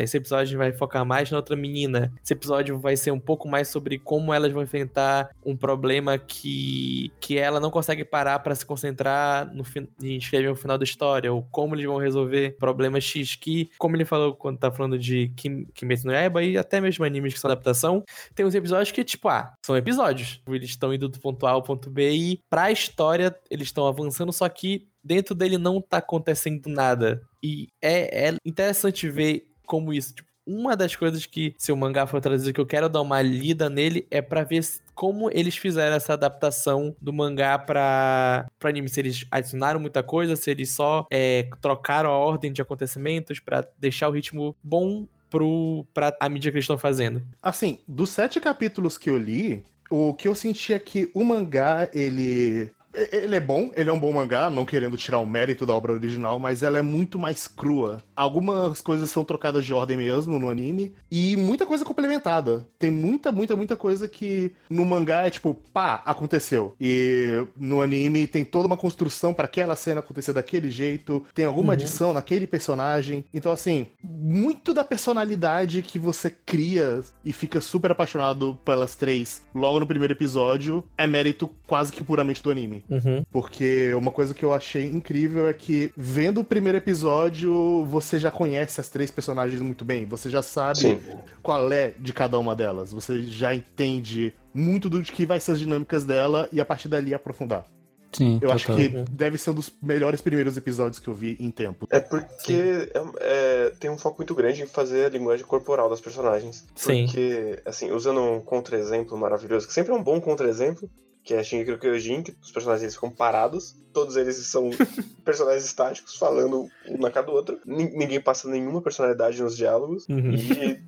[0.02, 3.20] esse episódio a gente vai focar mais na outra menina, esse episódio vai ser um
[3.20, 8.40] pouco mais sobre como elas vão enfrentar um problema que, que ela não consegue parar
[8.40, 9.64] pra se concentrar no
[10.02, 13.96] em escrever o final da história, ou como eles vão resolver problema X, que, como
[13.96, 15.32] ele falou quando tá falando de
[15.74, 18.04] Kimetsu no Yaiba e até mesmo animes que são adaptação,
[18.36, 20.42] tem uns episódios que, tipo, ah, são episódios.
[20.48, 24.32] Eles estão indo do ponto A ao ponto B e pra história eles estão avançando,
[24.32, 27.22] só que dentro dele não tá acontecendo nada.
[27.44, 32.06] E é, é interessante ver como isso, tipo, uma das coisas que, se o mangá
[32.08, 34.62] for traduzido, que eu quero dar uma lida nele, é pra ver
[34.94, 38.90] como eles fizeram essa adaptação do mangá pra, pra anime.
[38.90, 43.66] Se eles adicionaram muita coisa, se eles só é, trocaram a ordem de acontecimentos pra
[43.78, 47.24] deixar o ritmo bom pro, pra a mídia que eles estão fazendo.
[47.42, 51.90] Assim, dos sete capítulos que eu li, o que eu senti é que o mangá,
[51.94, 55.74] ele Ele é bom, ele é um bom mangá, não querendo tirar o mérito da
[55.74, 58.04] obra original, mas ela é muito mais crua.
[58.16, 62.68] Algumas coisas são trocadas de ordem mesmo no anime, e muita coisa complementada.
[62.78, 66.76] Tem muita, muita, muita coisa que no mangá é tipo, pá, aconteceu.
[66.82, 71.68] E no anime tem toda uma construção para aquela cena acontecer daquele jeito, tem alguma
[71.68, 71.74] Uhum.
[71.74, 73.24] adição naquele personagem.
[73.34, 79.80] Então, assim, muito da personalidade que você cria e fica super apaixonado pelas três logo
[79.80, 82.81] no primeiro episódio é mérito quase que puramente do anime.
[82.90, 83.24] Uhum.
[83.32, 88.32] Porque uma coisa que eu achei incrível é que, vendo o primeiro episódio, você já
[88.32, 90.06] conhece as três personagens muito bem.
[90.06, 91.02] Você já sabe Sim.
[91.42, 92.92] qual é de cada uma delas.
[92.92, 97.14] Você já entende muito do que vai ser as dinâmicas dela e a partir dali
[97.14, 97.66] aprofundar.
[98.14, 98.82] Sim, Eu acho total.
[98.82, 101.88] que deve ser um dos melhores primeiros episódios que eu vi em tempo.
[101.90, 106.02] É porque é- é, tem um foco muito grande em fazer a linguagem corporal das
[106.02, 106.66] personagens.
[106.76, 107.06] Sim.
[107.06, 110.90] Porque, assim, usando um contra-exemplo maravilhoso, que sempre é um bom contra-exemplo,
[111.24, 114.70] que é Shingeki no Kyojin, que os personagens ficam parados, todos eles são
[115.24, 120.08] personagens estáticos, falando um na cara do outro, Nin- ninguém passa nenhuma personalidade nos diálogos,
[120.10, 120.32] Uhum.
[120.34, 120.80] e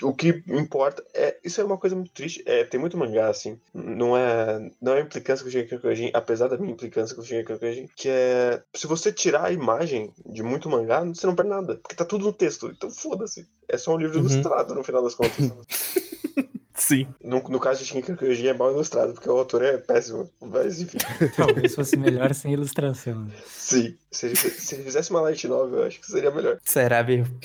[0.00, 1.36] o que importa é.
[1.42, 2.40] Isso é uma coisa muito triste.
[2.46, 3.58] É, tem muito mangá, assim.
[3.74, 7.20] Não é, não é implicância com o Shingeki no Kyojin, apesar da minha implicância com
[7.22, 8.62] o Shingeki no Kyojin, que é.
[8.76, 11.74] Se você tirar a imagem de muito mangá, você não perde nada.
[11.82, 12.68] Porque tá tudo no texto.
[12.68, 13.44] Então foda-se.
[13.68, 14.26] É só um livro Uhum.
[14.28, 15.34] ilustrado no final das contas.
[16.78, 17.08] Sim.
[17.22, 20.30] no, no caso de Shingeki no Kyojin é mal ilustrado, porque o autor é péssimo.
[20.40, 20.98] Mas enfim.
[21.36, 23.28] Talvez fosse melhor sem ilustração.
[23.46, 23.96] Sim.
[24.10, 26.58] Se ele, se ele fizesse uma light novel, eu acho que seria melhor.
[26.64, 27.36] Será mesmo?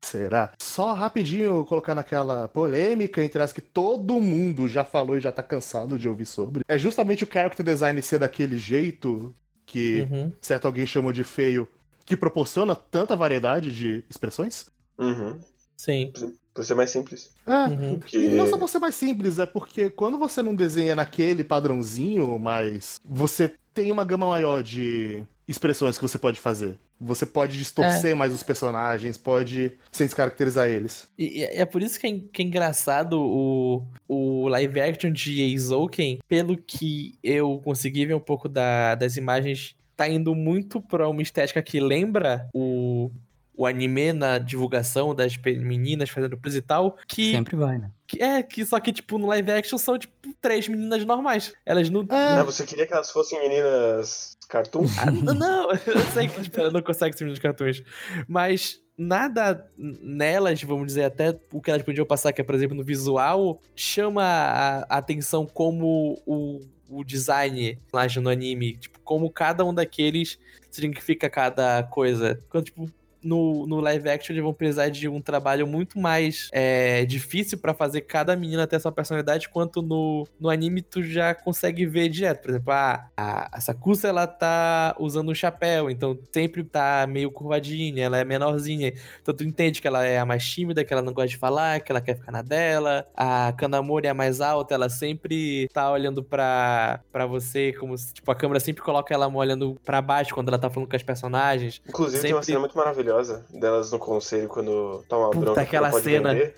[0.00, 0.52] Será?
[0.58, 5.42] Só rapidinho colocar naquela polêmica entre as que todo mundo já falou e já tá
[5.42, 6.62] cansado de ouvir sobre.
[6.66, 9.34] É justamente o character design ser daquele jeito
[9.66, 10.32] que Uhum.
[10.40, 11.68] certo alguém chamou de feio,
[12.06, 14.70] que proporciona tanta variedade de expressões?
[14.98, 15.38] Uhum.
[15.76, 16.10] Sim.
[16.58, 17.30] Por ser mais simples.
[17.46, 18.00] É, Uhum.
[18.00, 21.44] Que- e não só por ser mais simples, é porque quando você não desenha naquele
[21.44, 26.76] padrãozinho, mas você tem uma gama maior de expressões que você pode fazer.
[27.00, 31.08] Você pode distorcer mais os personagens, pode sem descaracterizar eles.
[31.16, 35.40] E, e é por isso que é, que é engraçado o, o live action de
[35.40, 41.08] Eizouken, pelo que eu consegui ver um pouco da- das imagens, tá indo muito pra
[41.08, 43.12] uma estética que lembra o,
[43.58, 47.90] o anime na divulgação das meninas fazendo coisa e tal, que, Sempre vai, né?
[48.06, 51.52] que é que só que tipo no live action são tipo três meninas normais.
[51.66, 54.84] Elas não Ah, você queria que elas fossem meninas cartoon?
[54.96, 57.82] Ah, n- não, eu sei que tipo, ela não consegue ser nos cartões.
[58.28, 62.76] Mas nada nelas, vamos dizer, até o que elas podiam passar, que é, por exemplo,
[62.76, 68.76] no visual, chama a, a atenção como o, o design lá no anime.
[68.76, 70.38] Tipo, como cada um daqueles
[70.70, 72.40] significa cada coisa.
[72.48, 72.88] Quando, tipo,
[73.22, 77.74] no, no live action eles vão precisar de um trabalho muito mais é, difícil pra
[77.74, 82.42] fazer cada menina ter sua personalidade, quanto no, no anime tu já consegue ver direto.
[82.42, 87.30] Por exemplo, ah, a, a Sakusa ela tá usando um chapéu, então sempre tá meio
[87.30, 88.92] curvadinha, ela é menorzinha.
[89.20, 91.80] Então tu entende que ela é a mais tímida, que ela não gosta de falar,
[91.80, 93.06] que ela quer ficar na dela.
[93.16, 98.14] A Kanamori é a mais alta, ela sempre tá olhando pra, pra você, como se,
[98.14, 101.02] tipo, a câmera sempre coloca ela olhando pra baixo quando ela tá falando com as
[101.02, 101.80] personagens.
[101.88, 103.07] Inclusive, tem uma Sempre- cena muito maravilhosa
[103.50, 106.32] delas no conselho quando tá uma Puta, bronca que aquela cena.
[106.34, 106.56] vender,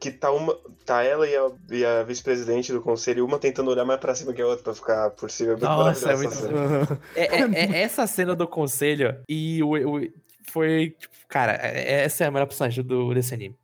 [0.00, 3.98] que tá uma tá ela e a, a vice-presidente do conselho, uma tentando olhar mais
[4.00, 5.52] pra cima que a outra pra ficar por cima.
[5.52, 7.00] É muito Nossa, é maravilhosa muito essa cena.
[7.16, 10.08] É, é- é essa cena do conselho e o, o-
[10.52, 13.56] foi, tipo, cara, é- essa é a melhor personagem do, desse anime.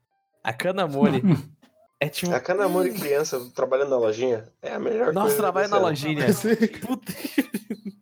[0.42, 1.20] A Kanamori
[2.00, 2.32] é tipo.
[2.32, 5.36] A Kanamori criança trabalhando na lojinha é a melhor Nossa, coisa.
[5.42, 6.26] trabalha desse na lojinha.
[6.86, 7.12] Puta.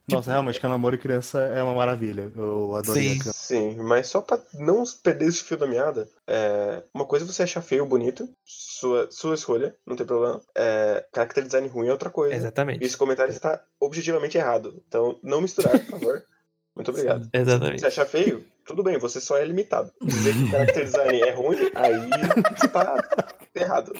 [0.08, 2.32] Nossa, realmente, Kanamori criança é uma maravilha.
[2.34, 3.16] Eu adorei Sim.
[3.16, 3.38] a criança.
[3.38, 7.42] Sim, mas só pra não perder esse fio da meada, é, uma coisa é você
[7.42, 10.40] achar feio ou bonito, sua, sua escolha, não tem problema.
[10.56, 12.34] É, character design ruim é outra coisa.
[12.34, 12.84] Exatamente.
[12.84, 14.82] Esse comentário está objetivamente errado.
[14.86, 16.22] Então, não misturar, por favor.
[16.78, 17.28] Muito obrigado.
[17.32, 17.80] Exatamente.
[17.80, 19.90] Se achar feio, tudo bem, você só é limitado.
[20.00, 21.94] Dizer que character design é ruim, aí
[22.56, 22.96] você tá
[23.54, 23.92] errado.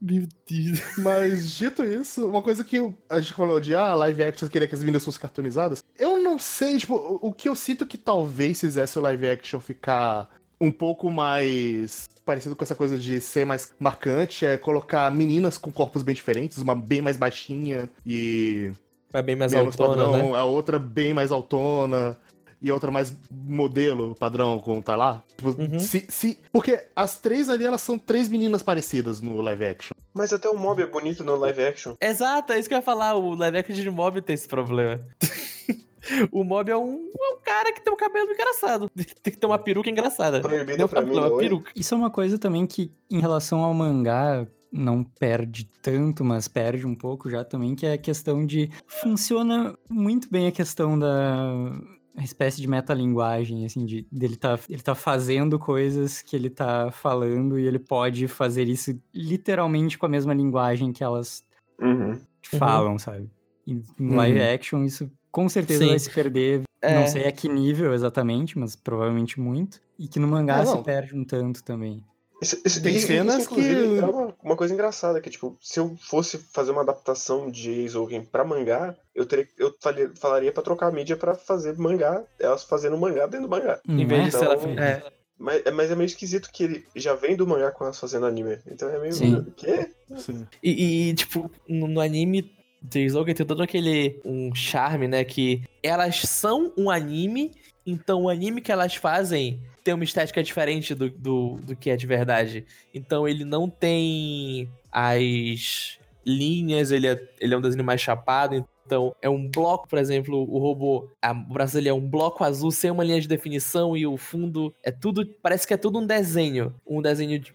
[0.00, 0.80] Meu Deus.
[0.98, 4.68] Mas, dito isso, uma coisa que eu- a gente falou de ah, live action queria
[4.68, 5.82] que as meninas fossem cartoonizadas.
[5.98, 9.58] Eu não sei, tipo, o, o que eu sinto que talvez fizesse o live action
[9.58, 10.28] ficar
[10.60, 15.72] um pouco mais parecido com essa coisa de ser mais marcante é colocar meninas com
[15.72, 18.70] corpos bem diferentes, uma bem mais baixinha e
[19.12, 20.38] Vai bem mais menos autona, padrão, né?
[20.38, 22.16] a outra bem mais autona
[22.62, 25.22] e a outra mais modelo padrão como tá lá.
[25.36, 25.78] Tipo, Uhum.
[25.80, 29.92] se, se, porque as três ali elas são três meninas parecidas no live action.
[30.12, 31.94] Mas até o mob é bonito no live action.
[32.00, 33.14] Exato, é isso que eu ia falar.
[33.16, 35.00] O live action de mob tem esse problema.
[36.32, 38.90] o mob é um, é um cara que tem um cabelo engraçado.
[39.22, 40.40] Tem que ter uma peruca engraçada.
[40.40, 41.72] Proibido Não pra cabelo, mim, é uma peruca.
[41.74, 46.86] Isso é uma coisa também que, em relação ao mangá, não perde tanto, mas perde
[46.86, 48.70] um pouco já também, que é a questão de.
[48.86, 51.80] Funciona muito bem a questão da
[52.22, 57.58] espécie de metalinguagem, assim, de dele tá, ele tá fazendo coisas que ele tá falando
[57.58, 61.44] e ele pode fazer isso literalmente com a mesma linguagem que elas
[61.80, 62.20] Uhum.
[62.42, 63.30] falam, sabe?
[63.66, 64.16] E em Uhum.
[64.16, 65.90] live action isso com certeza Sim.
[65.90, 66.94] vai se perder, É.
[66.94, 69.80] não sei a que nível exatamente, mas provavelmente muito.
[69.98, 70.82] E que no mangá É, se não.
[70.82, 72.04] perde um tanto também.
[72.40, 75.78] Isso, isso, Tem cenas isso, inclusive, que- é uma, uma coisa engraçada, que, tipo, se
[75.78, 80.62] eu fosse fazer uma adaptação de Eizouken pra mangá, eu, teria, eu faria- falaria pra
[80.62, 83.78] trocar a mídia pra fazer mangá, elas fazendo mangá dentro do mangá.
[83.88, 84.54] Em Não vez de ser ela.
[84.54, 85.02] Então, É,
[85.42, 88.26] Mas, é- mas é meio esquisito que ele já vem do mangá com elas fazendo
[88.26, 88.58] anime.
[88.66, 89.12] Então é meio.
[89.14, 89.46] Sim.
[89.56, 89.90] Quê?
[90.18, 90.46] Sim.
[90.62, 95.24] E, e, tipo, no, no anime de Slogan tem todo aquele um charme, né?
[95.24, 97.52] Que elas são um anime,
[97.86, 101.96] então o anime que elas fazem tem uma estética diferente do, do, do que é
[101.96, 102.64] de verdade.
[102.94, 109.14] Então ele não tem as linhas, ele é, ele é um desenho mais chapado, então
[109.22, 112.70] é um bloco, por exemplo, o robô, a, o braço dele é um bloco azul
[112.70, 116.06] sem uma linha de definição e o fundo é tudo, parece que é tudo um
[116.06, 117.50] desenho, um desenho de,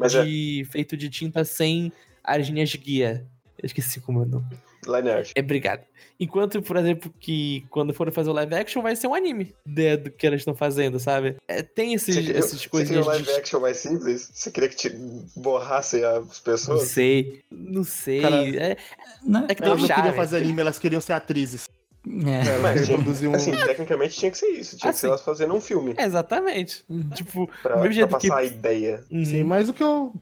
[0.62, 1.92] é- feito de tinta sem
[2.24, 3.26] as linhas de guia.
[3.62, 4.46] Eu esqueci como é o nome.
[4.88, 5.32] Line art.
[5.36, 5.84] É, obrigado.
[6.19, 9.98] Enquanto, por exemplo, que quando forem fazer o live action, vai ser um anime de-
[9.98, 11.36] do que elas estão fazendo, sabe?
[11.48, 13.32] É, tem esses, queria, essas você queria coisinhas um live de...
[13.32, 14.30] action mais simples?
[14.34, 14.89] Você queria que te
[15.36, 16.84] borrasse as Não pessoas?
[16.84, 18.21] sei, não sei.
[18.21, 18.78] Cara, é,
[19.24, 21.67] Não, é que Elas não queriam fazer anime, elas queriam ser atrizes.
[22.08, 22.58] é.
[22.60, 23.36] Mas, reproduziam um...
[23.36, 24.78] Assim, tecnicamente tinha que ser isso.
[24.78, 25.12] Tinha que ser Assim.
[25.13, 25.95] elas fazendo um filme.
[25.98, 26.86] É, exatamente.
[27.13, 29.04] Tipo, Pra, pra passar a ideia.
[29.12, 29.26] Uhum.
[29.26, 30.13] Sim, mas o que eu.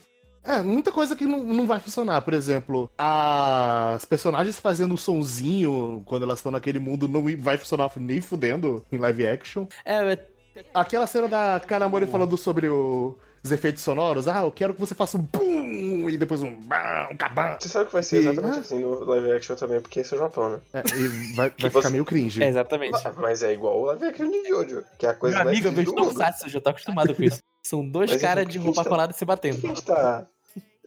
[0.46, 2.22] É, muita coisa que não, não vai funcionar.
[2.22, 7.90] Por exemplo, as personagens fazendo um sonzinho quando elas estão naquele mundo não vai funcionar
[7.96, 9.66] nem fudendo em live action.
[9.86, 10.28] É, é,
[10.74, 14.28] Aquela cena da Kanamori falando sobre o- os efeitos sonoros.
[14.28, 17.58] Ah, eu quero que você faça um bum e depois um bam, um cabam.
[17.60, 20.20] Você sabe que vai ser exatamente assim no live action também, porque esse é o
[20.22, 20.60] Japão, né?
[20.74, 22.42] É, e vai, vai Que ficar você- meio cringe.
[22.42, 22.96] é, exatamente.
[23.06, 25.58] Ah, Mas é igual o live action de Jojo, que é a coisa Meu mais
[25.58, 26.06] amigo, eu vejo do mundo.
[26.08, 27.40] Tokusatsu, eu já tô acostumado com isso.
[27.66, 29.60] São dois Mas, caras de roupa tá- colada se Por batendo.
[29.60, 30.26] que a gente tá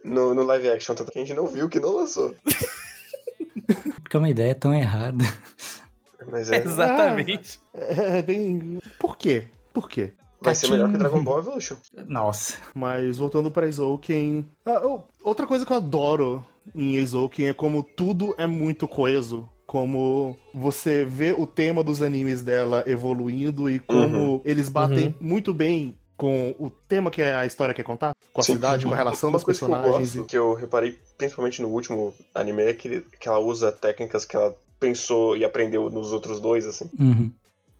[0.03, 2.35] no, no live action, tanto que a gente não viu que não lançou.
[4.01, 5.23] Porque é uma ideia tão errada.
[6.31, 7.59] Mas é, Exatamente.
[7.73, 8.79] É, bem.
[8.99, 9.47] Por quê?
[9.73, 10.13] Por quê?
[10.41, 10.97] Vai ser melhor que.
[10.97, 11.75] Dragon Ball Evolution.
[12.07, 12.55] Nossa.
[12.73, 14.45] Mas voltando pra Izouken.
[14.65, 16.45] ah, oh, outra coisa que eu adoro
[16.75, 19.47] em Izouken é como tudo é muito coeso.
[19.65, 25.13] Como você vê o tema dos animes dela evoluindo e como eles batem Uhum.
[25.19, 28.53] muito bem com o tema que a história quer contar, com a Sim.
[28.53, 30.15] cidade, com a relação Uma dos coisa que eu personagens.
[30.15, 34.35] gosto, que eu reparei principalmente no último anime, é que, que ela usa técnicas que
[34.35, 36.89] ela pensou e aprendeu nos outros dois, assim.
[36.99, 37.31] Uhum.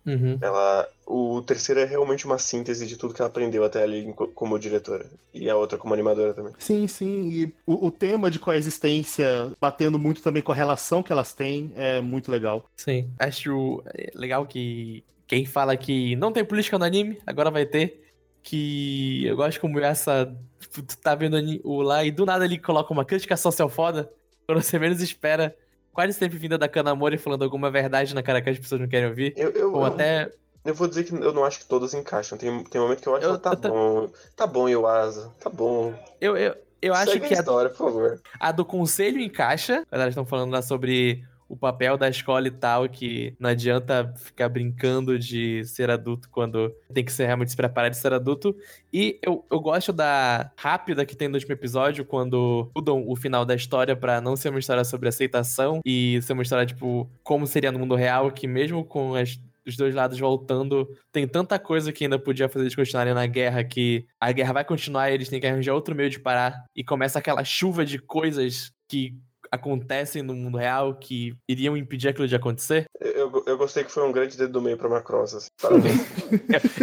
[0.07, 0.37] Uhum.
[0.39, 4.57] Ela, o terceiro é realmente uma síntese de tudo que ela aprendeu até ali como
[4.57, 5.05] diretora.
[5.33, 6.53] E a outra como animadora também.
[6.57, 7.29] Sim, sim.
[7.29, 11.73] E o, o tema de coexistência batendo muito também com a relação que elas têm
[11.75, 12.65] é muito legal.
[12.77, 13.11] Sim.
[13.19, 18.05] Acho é, legal que quem fala que não tem política no anime, agora vai ter.
[18.41, 20.33] Que eu gosto como essa.
[20.57, 24.09] Tipo, tu tá vendo o lá e do nada ele coloca uma crítica social foda.
[24.45, 25.53] Quando você menos espera.
[25.97, 29.09] Quase sempre vinda da Kanamori falando alguma verdade na cara que as pessoas não querem
[29.09, 29.33] ouvir.
[29.35, 30.31] Eu, eu, Ou até.
[30.63, 32.37] eu vou dizer que eu não acho que todas encaixam.
[32.37, 34.07] Tem, tem momento que eu acho Eu- que tá bom.
[34.35, 35.33] Tá bom, Yuasa.
[35.39, 35.95] Tá bom.
[36.21, 38.21] Eu, eu, eu acho Segue que a a, história, por favor.
[38.39, 39.83] a do conselho encaixa.
[39.91, 44.49] Elas estão falando lá sobre o papel da escola e tal, que não adianta ficar
[44.49, 48.55] brincando de ser adulto quando tem que ser realmente se preparar de ser adulto.
[48.91, 53.45] E eu, eu gosto da rápida que tem no último episódio, quando mudam o final
[53.45, 57.47] da história pra não ser uma história sobre aceitação e ser uma história, tipo, como
[57.47, 61.91] seria no mundo real, que mesmo com as os dois lados voltando, tem tanta coisa
[61.91, 65.27] que ainda podia fazer eles continuarem na guerra que a guerra vai continuar e eles
[65.27, 66.63] têm que arranjar outro meio de parar.
[66.73, 69.13] E começa aquela chuva de coisas que
[69.51, 72.85] acontecem no mundo real que iriam impedir aquilo de acontecer.
[72.99, 75.35] Eu, eu, eu gostei que foi um grande dedo do meio pra Macross.
[75.35, 75.47] Assim.
[75.61, 76.01] Parabéns.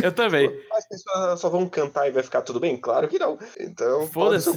[0.02, 0.48] Eu também.
[0.72, 2.76] As pessoas só vão cantar e vai ficar tudo bem?
[2.76, 3.38] Claro que não.
[3.58, 4.50] Então, Foda-se.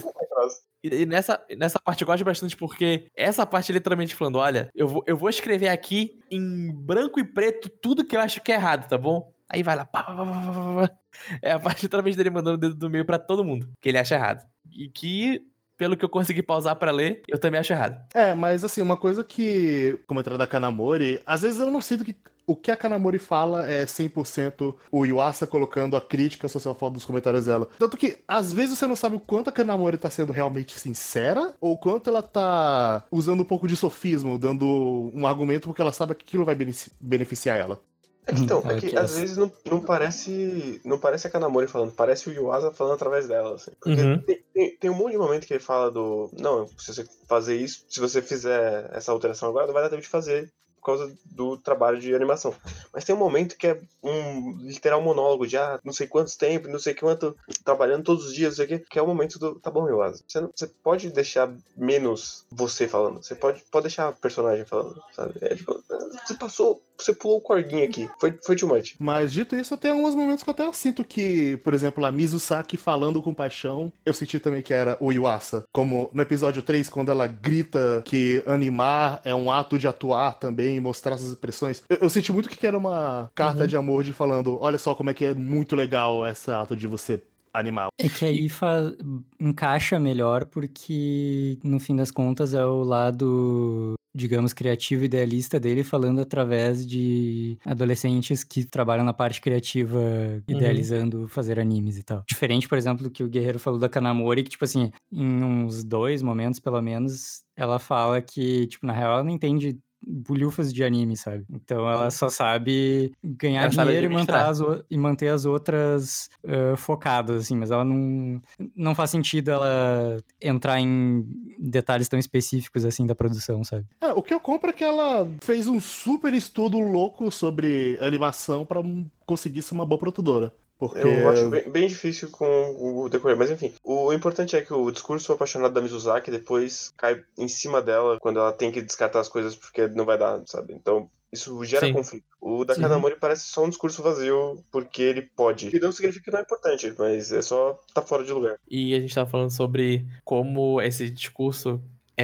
[0.83, 4.87] E, e nessa, nessa parte eu gosto bastante porque essa parte literalmente falando: olha, eu
[4.87, 8.55] vou, eu vou escrever aqui em branco e preto tudo que eu acho que é
[8.55, 9.33] errado, tá bom?
[9.49, 9.85] Aí vai lá.
[9.85, 10.97] Pá, pá, pá, pá, pá.
[11.41, 13.97] É a parte literalmente dele mandando o dedo do meio pra todo mundo, que ele
[13.97, 14.45] acha errado.
[14.71, 15.41] E que,
[15.77, 18.01] pelo que eu consegui pausar pra ler, eu também acho errado.
[18.13, 22.03] É, mas assim, uma coisa que, como entrada da Kanamori, às vezes eu não sinto
[22.03, 22.15] que
[22.49, 27.03] o que a Kanamori fala é 100% o Yuasa colocando a crítica social foda dos
[27.03, 27.67] comentários dela.
[27.77, 31.53] Tanto que, às vezes, você não sabe o quanto a Kanamori tá sendo realmente sincera,
[31.59, 35.91] ou o quanto ela tá usando um pouco de sofismo, dando um argumento porque ela
[35.91, 37.81] sabe que aquilo vai benefici- beneficiar ela.
[38.27, 38.97] É que, então, Ah, é que ok.
[38.99, 40.81] às vezes não, não parece.
[40.83, 43.55] Não parece a Kanamori falando, parece o Yuasa falando através dela.
[43.55, 43.71] Assim.
[43.79, 44.21] Porque Uhum.
[44.21, 46.29] tem, tem, tem um monte de momento que ele fala do.
[46.37, 50.01] Não, se você fazer isso, se você fizer essa alteração agora, não vai dar tempo
[50.01, 50.51] de fazer
[50.87, 52.53] causa do trabalho de animação.
[52.93, 56.71] Mas tem um momento que é um literal monólogo de ah, não sei quantos tempos,
[56.71, 59.37] não sei quanto, trabalhando todos os dias, não sei o quê, que é o momento
[59.39, 59.55] do.
[59.59, 60.23] Tá bom, Yuasa.
[60.27, 63.23] Você, não- você pode deixar menos você falando.
[63.23, 65.33] Você pode, pode deixar a personagem falando, sabe?
[65.41, 65.79] É tipo,
[66.25, 66.81] você passou.
[66.97, 68.09] Você pulou o corguinho aqui.
[68.19, 68.95] Foi, foi too much.
[68.97, 72.75] Mas dito isso, tem alguns momentos que eu até sinto que, por exemplo, a Mizusaki
[72.75, 75.63] falando com paixão, eu senti também que era o Yuasa.
[75.71, 80.76] Como no episódio 3, quando ela grita que animar é um ato de atuar também,
[80.79, 81.83] mostrar suas expressões.
[81.89, 83.67] Eu, eu senti muito que era uma carta Uhum.
[83.67, 86.87] de amor de falando, olha só como é que é muito legal esse ato de
[86.87, 87.21] você
[87.53, 87.87] animar.
[87.99, 88.93] É que aí fa-
[89.39, 95.83] encaixa melhor porque, no fim das contas, é o lado, digamos, criativo e idealista dele
[95.83, 99.99] falando através de adolescentes que trabalham na parte criativa,
[100.47, 102.23] idealizando fazer animes e tal.
[102.27, 105.83] Diferente, por exemplo, do que o Guerreiro falou da Kanamori, que, tipo assim, em uns
[105.83, 110.83] dois momentos, pelo menos, ela fala que, tipo, na real, ela não entende bulhufas de
[110.83, 111.45] anime, sabe?
[111.49, 116.29] Então ela só sabe ganhar Ela sabe dinheiro e manter, as, e manter as outras
[116.47, 118.41] ah, focadas, assim, mas ela não,
[118.75, 121.25] não faz sentido ela entrar em
[121.57, 123.85] detalhes tão específicos assim da produção, sabe?
[124.01, 128.65] É, o que eu compro é que ela fez um super estudo louco sobre animação
[128.65, 128.81] pra
[129.25, 130.53] conseguir ser uma boa produtora.
[130.77, 132.45] Porque Eu acho bem, bem difícil com
[132.77, 133.73] o decorrer, mas enfim.
[133.83, 138.39] O importante é que o discurso apaixonado da Mizuzaki depois cai em cima dela quando
[138.39, 140.73] ela tem que descartar as coisas porque não vai dar, sabe?
[140.73, 141.93] Então isso gera Sim.
[141.93, 142.25] conflito.
[142.39, 142.75] O da.
[142.75, 145.75] Kanamori parece só um discurso vazio porque ele pode.
[145.75, 148.57] E não significa que não é importante, mas é só tá fora de lugar.
[148.69, 151.81] E a gente tava falando sobre como esse discurso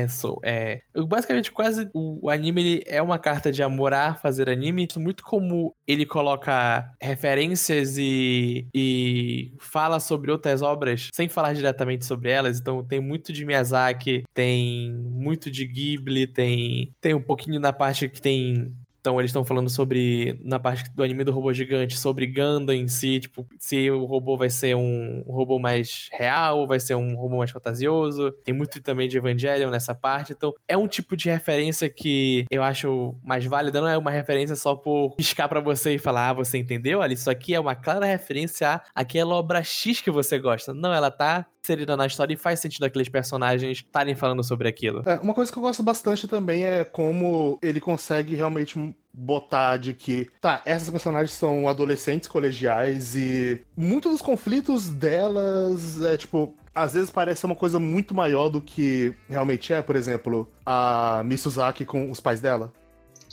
[0.07, 4.49] so- é basicamente quase o, o anime ele é uma carta de amor a fazer
[4.49, 12.05] anime, muito como ele coloca referências e, e fala sobre outras obras sem falar diretamente
[12.05, 12.59] sobre elas.
[12.59, 18.09] Então tem muito de Miyazaki, tem muito de Ghibli, tem tem um pouquinho na parte
[18.09, 18.73] que tem
[19.03, 22.87] então eles estão falando sobre, na parte do anime do robô gigante, sobre Gundam em
[22.87, 27.13] si, tipo, se o robô vai ser um, robô mais real, ou vai ser um
[27.13, 28.31] robô mais fantasioso.
[28.45, 30.31] Tem muito também de Evangelion nessa parte.
[30.31, 34.55] Então é um tipo de referência que eu acho mais válida, não é uma referência
[34.55, 36.99] só por piscar pra você e falar, ah, você entendeu?
[36.99, 40.73] Olha, isso aqui é uma clara referência a aquela obra X que você gosta.
[40.73, 45.01] Não, ela tá inserida na história e faz sentido aqueles personagens estarem falando sobre aquilo.
[45.05, 48.77] É, uma coisa que eu gosto bastante também é como ele consegue realmente
[49.13, 56.17] botar de que, tá, essas personagens são adolescentes colegiais e muitos dos conflitos delas é
[56.17, 56.55] tipo.
[56.75, 61.85] Às vezes parece uma coisa muito maior do que realmente é, por exemplo, a Misuzaki
[61.85, 62.73] com os pais dela.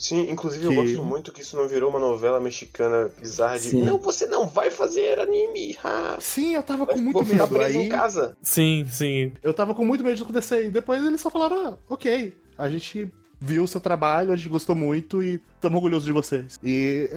[0.01, 3.69] Sim, inclusive Que- eu gosto muito que isso não virou uma novela mexicana bizarra de
[3.69, 3.83] Sim.
[3.83, 5.77] não, você não vai fazer anime.
[5.83, 7.47] Ah, Sim, eu tava vai- com muito medo.
[7.47, 8.35] preso Aí em casa.
[8.41, 9.31] Sim, sim.
[9.43, 10.65] eu tava com muito medo de acontecer.
[10.65, 13.11] E depois eles só falaram, ah, ok, a gente
[13.43, 16.59] viu o seu trabalho, a gente gostou muito e estamos orgulhosos de vocês.
[16.63, 17.09] E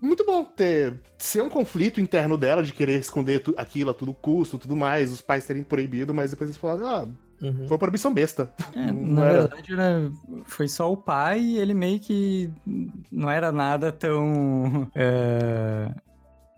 [0.00, 4.58] muito bom ter ser um conflito interno dela de querer esconder aquilo a todo custo,
[4.58, 7.08] tudo mais, os pais terem proibido, mas depois eles falaram, ah,
[7.42, 7.54] Uhum.
[7.66, 8.52] foi uma proibição besta.
[8.74, 10.12] É, Não na era- verdade, era,
[10.44, 12.50] foi só o pai e ele meio que
[13.10, 14.88] não era nada tão.
[14.94, 15.90] é,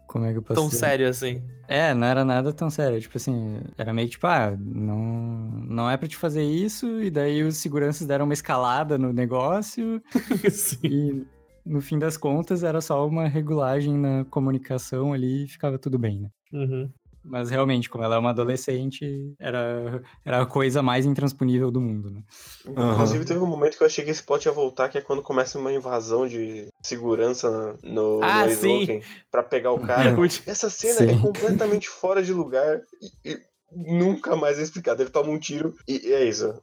[0.07, 0.79] como é que eu posso Tão dizer?
[0.79, 1.43] sério assim.
[1.67, 3.01] É, não era nada tão sério.
[3.01, 4.99] Tipo assim, era meio que tipo, ah, não,
[5.67, 7.01] não é pra te fazer isso.
[7.01, 10.03] E daí os seguranças deram uma escalada no negócio.
[10.51, 10.79] sim.
[10.85, 11.27] E
[11.65, 16.21] no fim das contas era só uma regulagem na comunicação ali e ficava tudo bem,
[16.21, 16.29] né?
[16.53, 16.91] Uhum.
[17.25, 22.11] Mas realmente, como ela é uma adolescente, era, era a coisa mais intransponível do mundo,
[22.11, 22.23] né?
[22.67, 25.23] Inclusive teve um momento que eu achei que esse plot ia voltar, que é quando
[25.23, 30.17] começa uma invasão de segurança no, Ah, no pra pegar o cara.
[30.47, 31.11] Essa cena Sim.
[31.11, 32.81] é completamente fora de lugar
[33.25, 33.39] e, e
[33.75, 35.03] nunca mais é explicado.
[35.03, 36.55] Ele toma um tiro e é isso.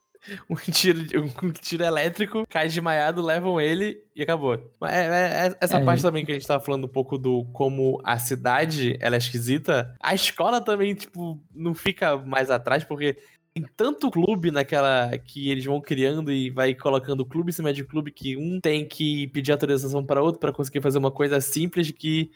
[0.49, 0.99] Um tiro,
[1.43, 4.53] um tiro elétrico, cai desmaiado, levam ele e acabou.
[4.53, 5.83] É- é- é- essa É.
[5.83, 9.17] parte também que a gente tava falando um pouco do como a cidade ela é
[9.17, 13.17] esquisita, a escola também, tipo, não fica mais atrás, porque
[13.53, 17.83] tem tanto clube naquela que eles vão criando e vai colocando clube em cima de
[17.83, 21.91] clube que um tem que pedir autorização para outro para conseguir fazer uma coisa simples
[21.91, 22.29] que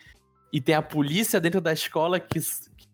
[0.51, 2.87] e tem a polícia dentro da escola que que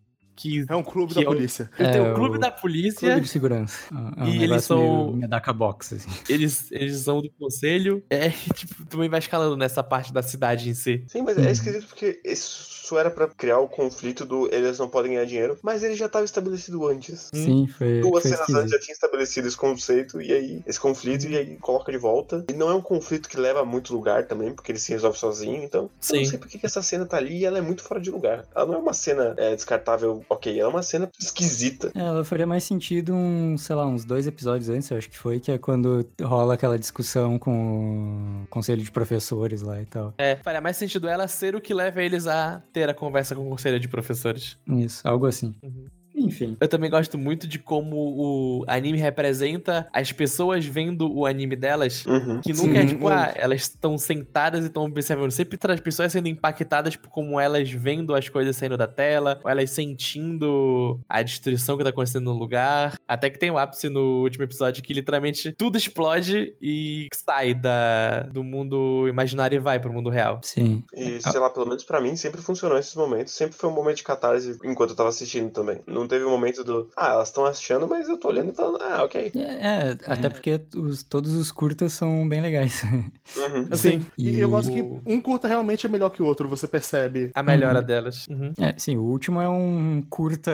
[0.69, 1.69] É um clube Que da é o- polícia.
[1.77, 3.77] tem É, o clube o da polícia Clube de segurança.
[4.17, 6.09] É um E eles são- Medaka Box, assim.
[6.29, 8.03] eles, eles são do conselho.
[8.09, 11.03] É, tipo, também vai escalando nessa parte da cidade em si.
[11.07, 14.89] Sim, mas é esquisito porque esse- Isso era pra criar o conflito do eles não
[14.89, 17.29] podem ganhar dinheiro, mas ele já estava estabelecido antes.
[17.31, 18.01] Sim, foi.
[18.01, 18.71] Duas foi cenas antes esquisito.
[18.71, 22.45] já tinha estabelecido esse conceito, e aí, esse conflito, e aí coloca de volta.
[22.49, 25.19] E não é um conflito que leva a muito lugar também, porque ele se resolve
[25.19, 26.17] sozinho, então eu Sim.
[26.17, 28.09] não sei por que que essa cena tá ali e ela é muito fora de
[28.09, 28.45] lugar.
[28.55, 31.91] Ela não é uma cena é, descartável, ok, ela é uma cena esquisita.
[31.93, 35.17] É, ela faria mais sentido um, sei lá, uns dois episódios antes, eu acho que
[35.17, 40.11] foi, que é quando rola aquela discussão com o conselho de professores lá e tal.
[40.17, 43.45] É, faria mais sentido ela ser o que leva eles a ter a conversa com
[43.45, 44.57] o conselho de professores.
[44.67, 45.55] Isso, algo assim.
[45.61, 45.87] Uhum.
[46.25, 46.57] Enfim.
[46.59, 52.05] Eu também gosto muito de como o anime representa as pessoas vendo o anime delas.
[52.05, 52.41] Uhum.
[52.41, 53.13] Que nunca é Sim, tipo, muito.
[53.13, 55.31] ah, elas estão sentadas e estão observando.
[55.31, 59.49] Sempre traz pessoas sendo impactadas por como elas vendo as coisas saindo da tela, ou
[59.49, 62.95] elas sentindo a destruição que tá acontecendo no lugar.
[63.07, 68.23] Até que tem o ápice no último episódio que literalmente tudo explode e sai da,
[68.23, 70.39] do mundo imaginário e vai pro mundo real.
[70.43, 70.83] Sim.
[70.93, 73.33] E, sei lá, pelo menos pra mim, sempre funcionou esses momentos.
[73.33, 75.79] Sempre foi um momento de catarse enquanto eu tava assistindo também.
[75.87, 78.81] Não teve um momento do, ah, elas estão achando, mas eu tô olhando e falando,
[78.83, 79.31] ah, ok.
[79.35, 82.83] É, é, até porque os- todos os curtas são bem legais.
[82.83, 83.11] Uhum.
[83.71, 86.67] Assim, e E eu gosto que um curta realmente é melhor que o outro, você
[86.67, 87.31] percebe.
[87.33, 88.27] A melhora delas.
[88.27, 88.51] Uhum.
[88.59, 90.51] É, sim, o último é um curta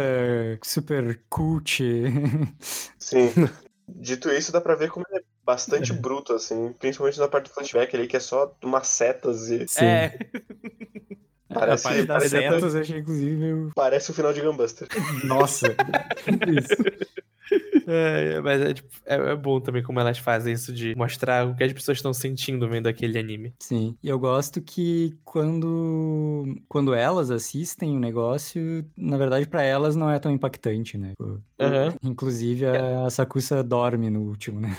[0.63, 1.81] super cult.
[2.99, 3.31] Sim.
[3.87, 6.73] Dito isso, dá pra ver como ele é bastante bruto, assim.
[6.79, 9.85] Principalmente na parte do flashback ali, que é só umas setas e Sim.
[9.85, 10.17] É,
[11.59, 14.87] Parece- a das parece- setas achei, inclusive, parece o final de Gunbuster.
[15.23, 15.67] nossa.
[16.47, 16.75] Isso.
[17.87, 21.55] É, mas é, tipo, é, é bom também como elas fazem isso de mostrar o
[21.55, 23.53] que as pessoas estão sentindo vendo aquele anime.
[23.61, 29.95] Sim, e eu gosto que quando, quando elas assistem o negócio, na verdade, pra elas
[29.95, 31.13] não é tão impactante, né?
[31.59, 31.93] Aham.
[32.01, 34.75] Inclusive, a Sakusa dorme no último, né?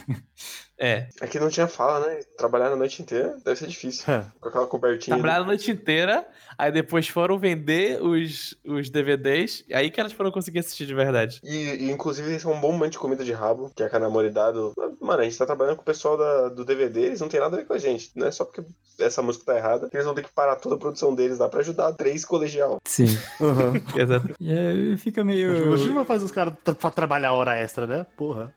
[0.78, 1.08] É.
[1.22, 2.20] Aqui não tinha fala, né?
[2.36, 4.12] Trabalhar a noite inteira deve ser difícil.
[4.12, 4.24] É.
[4.40, 5.14] Com aquela cobertinha.
[5.14, 5.22] ali.
[5.22, 6.26] Trabalharam a noite inteira,
[6.58, 10.94] aí depois foram vender os, os DVDs, e aí que elas foram conseguir assistir de
[10.94, 11.40] verdade.
[11.42, 13.88] E, e, inclusive, esse é um bom momento de comida de rabo, que é a
[13.90, 14.74] Kanamori dado.
[15.00, 17.56] Mano, a gente tá trabalhando com o pessoal da- do DVD, eles não tem nada
[17.56, 18.10] a ver com a gente.
[18.14, 18.62] Não é só porque
[18.98, 21.48] essa música tá errada, que eles vão ter que parar toda a produção deles lá
[21.48, 22.76] pra ajudar três colegial.
[22.86, 23.06] Sim.
[23.40, 23.72] Aham.
[23.96, 24.34] Exato.
[24.38, 25.74] E aí fica meio.
[25.94, 28.06] Vai fazer os caras tra- pra trabalhar hora extra, né?
[28.16, 28.52] Porra.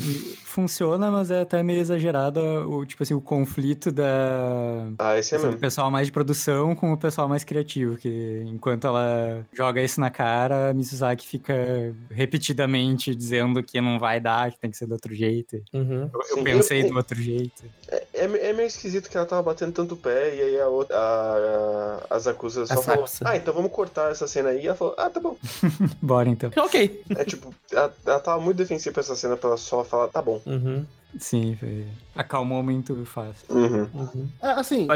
[0.00, 4.88] Funciona, mas é até meio exagerado o, tipo assim, o conflito da.
[4.98, 5.60] Ah, esse é do mesmo.
[5.60, 10.10] pessoal mais de produção com o pessoal mais criativo, que enquanto ela joga isso na
[10.10, 14.92] cara, a Mizuzaki fica repetidamente dizendo que não vai dar, que tem que ser do
[14.92, 15.62] outro jeito.
[15.72, 16.10] Uhum.
[16.12, 17.64] Eu Sim, pensei eu- do outro jeito.
[17.88, 20.96] É, é meio esquisito que ela tava batendo tanto o pé e aí a outra,
[20.96, 24.62] a, a, as acusas só falou, ah, então vamos cortar essa cena aí.
[24.64, 25.36] E ela falou, ah, tá bom.
[26.02, 26.50] Bora então.
[26.56, 27.02] Ok.
[27.16, 30.22] É tipo, ela, ela tava muito defensiva pra essa cena pra ela só falar, tá
[30.22, 30.40] bom.
[30.46, 30.84] Uhum.
[31.18, 31.86] Sim, foi...
[32.14, 33.46] acalmou muito fácil.
[33.48, 33.88] Uhum.
[33.94, 34.28] Uhum.
[34.42, 34.86] É, assim,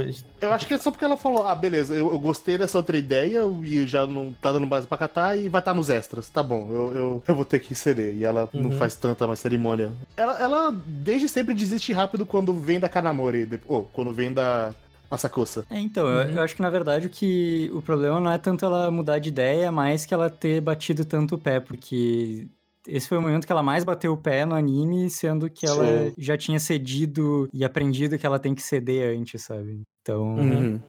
[0.00, 0.24] eles.
[0.40, 2.96] eu acho que é só porque ela falou, ah, beleza, eu, eu gostei dessa outra
[2.96, 6.30] ideia e já não tá dando base pra catar e vai estar nos extras.
[6.30, 8.14] Tá bom, eu, eu, eu vou ter que ceder.
[8.14, 8.78] E ela não Uhum.
[8.78, 9.90] faz tanta mais cerimônia.
[10.16, 14.72] Ela, ela desde sempre desiste rápido quando vem da Kanamori, ou quando vem da
[15.10, 15.64] Asakusa.
[15.68, 16.36] É, então, eu- Uhum.
[16.36, 19.28] eu, acho que na verdade o que o problema não é tanto ela mudar de
[19.28, 22.46] ideia, mais que ela ter batido tanto o pé, porque
[22.86, 25.84] esse foi o momento que ela mais bateu o pé no anime, sendo que ela
[25.84, 26.14] Sim.
[26.18, 29.82] já tinha cedido e aprendido que ela tem que ceder antes, sabe?
[30.02, 30.80] Então, Uhum.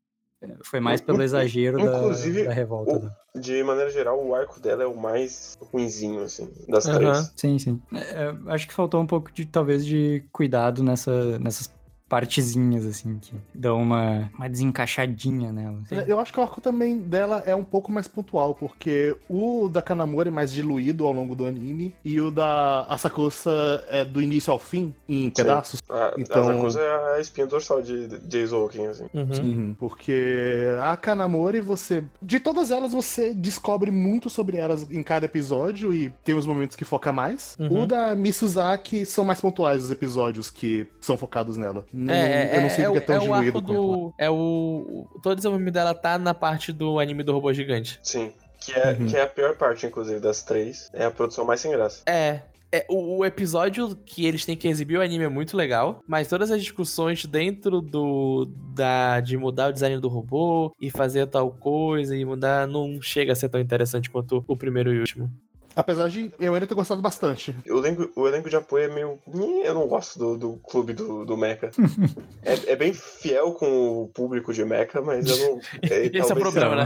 [0.63, 2.91] foi mais pelo exagero da, Inclusive, da revolta.
[2.95, 3.17] o- dela.
[3.35, 6.97] De maneira geral, o arco dela é o mais ruinzinho, assim, das Aham.
[6.97, 7.33] três.
[7.35, 7.81] Sim, sim.
[7.93, 11.67] É, é, acho que faltou um pouco de, talvez, de cuidado nessa, nessas
[12.09, 15.77] partezinhas, assim, que dão uma, uma desencaixadinha nela.
[16.07, 19.81] Eu acho que o arco também dela é um pouco mais pontual, porque o da
[19.81, 24.51] Kanamori é mais diluído ao longo do anime, e o da Asakusa é do início
[24.51, 25.81] ao fim, em pedaços.
[25.89, 29.05] A, Então- A Zakuza é a espinha dorsal de, de Izouken, assim.
[29.13, 29.27] Uhum.
[29.47, 32.03] Uhum, Porque a Kanamori, você.
[32.21, 36.75] De todas elas, você descobre muito sobre elas em cada episódio e tem os momentos
[36.75, 37.55] que foca mais.
[37.59, 37.83] Uhum.
[37.83, 41.85] O da Misuzaki são mais pontuais os episódios que são focados nela.
[41.99, 44.13] Não- É, eu não é, sinto é, que é o- tão é o arco do.
[44.17, 45.07] É o.
[45.23, 47.99] Todo o desenvolvimento dela tá na parte do anime do robô gigante.
[48.03, 48.31] Sim.
[48.59, 49.07] Que é, Uhum.
[49.07, 50.89] que é a pior parte, inclusive, das três.
[50.93, 52.01] É a produção mais sem graça.
[52.05, 52.41] É.
[52.69, 56.27] É, o, o episódio que eles têm que exibir o anime é muito legal, mas
[56.27, 58.45] todas as discussões dentro do
[58.75, 63.31] da de mudar o design do robô e fazer tal coisa e mudar não chega
[63.31, 65.31] a ser tão interessante quanto o primeiro e o último.
[65.77, 67.55] Apesar de eu ainda ter gostado bastante.
[67.69, 69.19] O elenco, o elenco de apoio é meio.
[69.63, 71.69] Eu não gosto do, do clube do, do Mecha.
[72.43, 75.61] é, é bem fiel com o público de Mecha, mas eu não.
[75.89, 76.85] É, Esse é o talvez problema,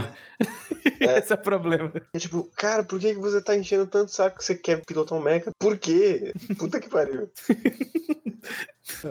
[1.00, 1.18] né?
[1.18, 1.92] Esse é o problema.
[2.12, 5.18] É tipo, cara, por que que você tá enchendo tanto saco que você quer pilotar
[5.18, 5.50] um Mecha?
[5.58, 6.32] Por quê?
[6.58, 7.30] Puta que pariu.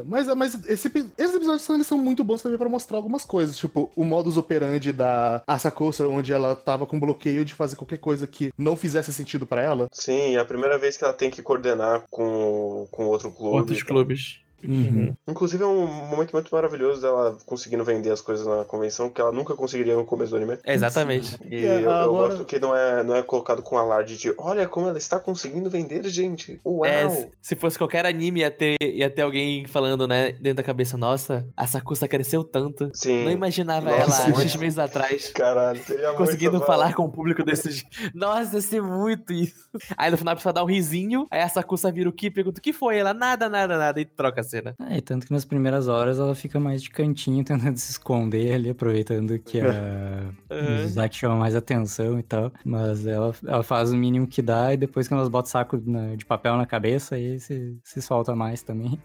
[0.05, 3.57] Mas, mas esse esses episódios são, eles são muito bons também pra mostrar algumas coisas.
[3.57, 8.27] Tipo, o modus operandi da Asakusa, onde ela tava com bloqueio de fazer qualquer coisa
[8.27, 9.87] que não fizesse sentido pra ela.
[9.91, 13.57] Sim, é a primeira vez que ela tem que coordenar com, com outro clube.
[13.57, 14.39] Outros clubes.
[14.67, 15.13] Uhum.
[15.27, 19.31] Inclusive é um momento muito maravilhoso dela conseguindo vender as coisas na convenção que ela
[19.31, 20.57] nunca conseguiria no começo do anime.
[20.65, 21.37] Exatamente.
[21.49, 24.33] E É, eu, eu agora- gosto que não é, não é colocado com alarde de
[24.37, 26.59] olha como ela está conseguindo vender, gente.
[26.65, 26.85] Uau!
[26.85, 30.63] É, se- se fosse qualquer anime, ia ter, ia ter alguém falando, né, dentro da
[30.63, 32.89] cabeça, nossa, a Sakusa cresceu tanto.
[32.93, 33.25] Sim.
[33.25, 34.41] Não imaginava Nossa, ela.
[34.41, 35.29] X meses atrás.
[35.31, 37.89] Caralho, seria Conseguindo muito falar com o público desse jeito.
[38.15, 39.69] Nossa, ia ser muito isso.
[39.97, 42.61] Aí no final precisa dar um risinho, aí a Sakusa vira o que pergunta o
[42.61, 42.97] que foi?
[42.97, 44.75] Ela, nada, nada, nada, e troca a cena.
[44.89, 48.53] É, e tanto que nas primeiras horas ela fica mais de cantinho, tentando se esconder
[48.53, 49.71] ali, aproveitando que a
[50.51, 50.83] Uhum.
[50.83, 52.51] Isaac chama mais atenção e tal.
[52.65, 56.15] Mas ela, ela faz o mínimo que dá e depois quando elas botam saco na-
[56.15, 58.99] de papel na cabeça, aí se, se solta mais também.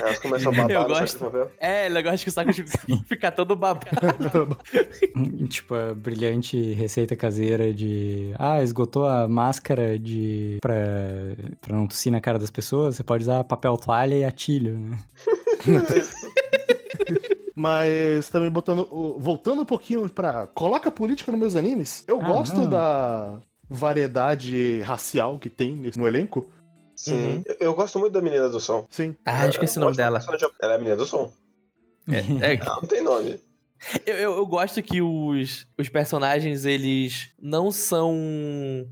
[0.00, 1.18] Elas começam a babar Eu gosto.
[1.18, 1.50] de papel.
[1.58, 2.50] É, o negócio que o saco
[3.08, 4.56] fica todo babado.
[5.48, 8.32] Tipo, a brilhante receita caseira de.
[8.38, 10.58] Ah, esgotou a máscara de.
[10.60, 10.74] pra,
[11.60, 14.91] pra não tossir na cara das pessoas, você pode usar papel toalha e atilho, né?
[17.54, 18.86] Mas também botando.
[19.18, 20.46] Voltando um pouquinho pra.
[20.48, 22.04] Coloca política nos meus animes.
[22.06, 22.68] Eu Ah, gosto não.
[22.70, 23.38] da
[23.68, 26.50] variedade racial que tem no elenco.
[26.96, 27.42] Sim.
[27.46, 28.86] Eu, eu gosto muito da menina do som.
[28.90, 29.16] Sim.
[29.24, 30.20] Ah, esqueci o nome dela.
[30.60, 31.32] Ela é a menina do som.
[32.08, 33.38] É, Ela não tem nome.
[34.06, 38.14] Eu, eu, eu gosto que os, os personagens, eles não são.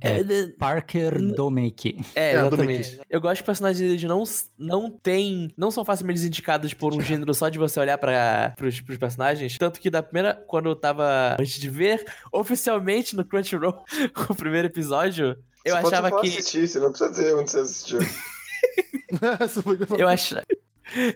[0.00, 0.22] É.
[0.58, 1.96] Parker Domeke.
[2.14, 3.00] É, É, exatamente.
[3.08, 4.22] Eu gosto que os personagens eles não,
[4.58, 5.52] não têm.
[5.56, 9.56] Não são facilmente indicados por um gênero só de você olhar para pros, pros personagens.
[9.58, 10.34] Tanto que da primeira.
[10.46, 11.36] Quando eu tava.
[11.38, 13.84] Antes de ver oficialmente no Crunchyroll
[14.28, 16.28] o primeiro episódio, eu Você pode achava só que.
[16.28, 17.98] assistir, você não precisa dizer onde você assistiu.
[19.98, 20.44] Eu achava.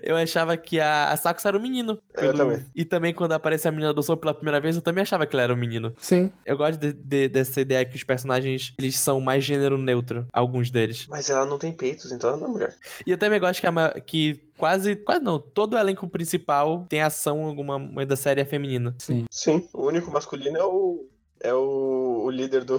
[0.02, 1.98] Eu achava que a, a Sakusa era um menino.
[2.14, 2.64] Eu também.
[2.74, 5.34] E também quando aparece a menina do som pela primeira vez, eu também achava que
[5.34, 5.94] ela era um menino.
[5.98, 6.30] Sim.
[6.46, 10.70] Eu gosto de- de- dessa ideia que os personagens, eles são mais gênero neutro, alguns
[10.70, 11.06] deles.
[11.08, 12.76] Mas ela não tem peitos, então ela não é mulher.
[13.06, 17.02] E eu também gosto que, a que quase, quase não, todo o elenco principal tem
[17.02, 18.94] ação em alguma da série é feminino.
[18.98, 19.24] Sim.
[19.30, 21.08] Sim, o único masculino é o.
[21.40, 22.76] É o, o líder do.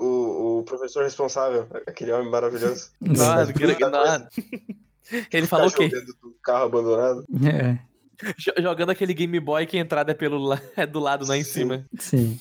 [0.00, 1.68] O, o professor responsável.
[1.86, 2.90] Aquele homem maravilhoso.
[3.00, 3.90] Nossa, que legal.
[3.92, 4.28] nossa.
[5.32, 5.88] Ele falou o quê?
[5.88, 7.24] jogando do carro abandonado.
[7.46, 7.78] É,
[8.36, 11.34] Jo- Jogando aquele Game Boy que a entrada é pelo la- é do lado, não
[11.34, 11.52] é em Sim.
[11.52, 11.84] cima.
[12.00, 12.38] sim.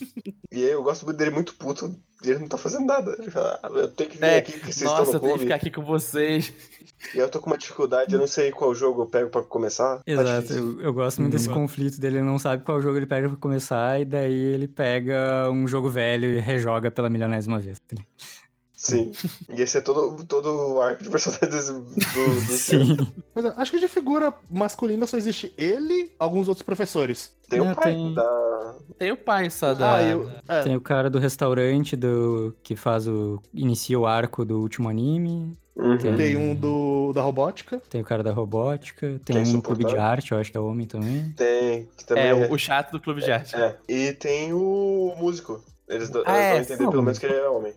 [0.52, 1.96] E aí eu gosto muito dele muito puto.
[2.26, 3.16] E ele não tá fazendo nada.
[3.20, 5.20] Ele fala, ah, eu tenho que vir É, aqui porque vocês Nossa, estão eu no
[5.20, 5.44] tenho que clube.
[5.44, 6.52] ficar aqui com vocês.
[7.14, 9.98] E eu tô com uma dificuldade, eu não sei qual jogo eu pego pra começar.
[9.98, 13.06] Tá Exato, eu, eu gosto muito desse conflito dele, ele não sabe qual jogo ele
[13.06, 17.80] pega pra começar, e daí ele pega um jogo velho e rejoga pela milionésima vez.
[18.88, 19.12] Sim.
[19.50, 21.92] E esse é todo, todo o arco de personagens do, do,
[22.48, 22.98] do Sim.
[23.36, 27.32] Mas eu acho que de figura masculina só existe ele alguns outros professores.
[27.50, 28.76] Tem o É, pai tem- da.
[28.98, 29.96] Tem o pai só da.
[29.96, 30.30] Ah, eu.
[30.48, 33.42] É, Tem o cara do restaurante do que faz o.
[33.54, 35.58] inicia o arco do último anime.
[35.76, 35.98] Uhum.
[35.98, 37.80] Tem- tem um do, da robótica.
[37.90, 39.22] Tem o cara da robótica.
[39.24, 41.32] Tem é um no clube de arte, eu acho que é homem também.
[41.38, 41.88] Tem.
[41.96, 43.56] Que também É, é, o, o chato do clube de arte.
[43.56, 43.78] é.
[43.88, 45.64] E tem o músico.
[45.88, 47.74] Eles, Ah, eles é, dão a entender pelo menos que ele é homem.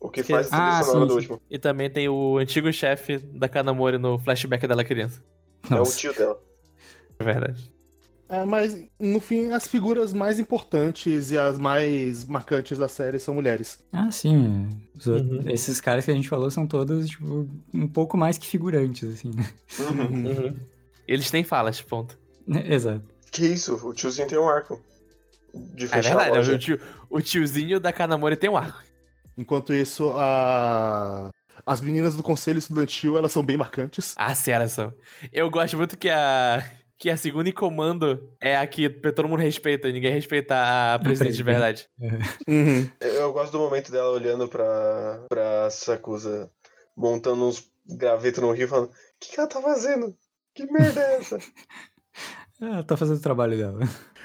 [0.00, 1.40] O que Que- faz a Ah, sim, do último.
[1.50, 5.22] E também tem o antigo chefe da Kanamori no flashback dela criança.
[5.70, 6.40] É o tio dela.
[7.18, 7.70] É verdade.
[8.28, 13.34] É, mas no fim, as figuras mais importantes e as mais marcantes da série são
[13.34, 13.78] mulheres.
[13.92, 14.68] Ah, sim.
[14.96, 15.50] Os outros- Uhum.
[15.50, 19.32] Esses caras que a gente falou são todos, tipo, um pouco mais que figurantes, assim,
[19.34, 19.44] né?
[19.80, 20.26] Uhum.
[20.30, 20.56] Uhum.
[21.08, 22.16] Eles têm falas, ponto.
[22.48, 23.02] Exato.
[23.32, 23.74] Que isso?
[23.86, 24.80] O tiozinho tem um arco.
[25.74, 26.54] De É fechar verdade, loja.
[26.54, 26.80] o, tio-
[27.10, 28.80] o tiozinho da Kanamori tem um arco.
[29.36, 31.30] Enquanto isso, a...
[31.64, 34.14] as meninas do conselho estudantil, elas são bem marcantes.
[34.16, 34.92] Ah, sim, elas são.
[35.32, 36.62] Eu gosto muito que a,
[36.98, 40.54] que a segunda em comando é a que todo mundo respeita, e ninguém respeita
[40.94, 41.88] a presidente de verdade.
[42.46, 42.90] Uhum.
[43.00, 46.50] Eu, eu gosto do momento dela olhando pra, pra Sakusa,
[46.96, 50.14] montando uns gravetos no rio, falando: O que, que ela tá fazendo?
[50.54, 51.38] Que merda é essa?
[52.60, 53.78] Ela tá fazendo o trabalho dela.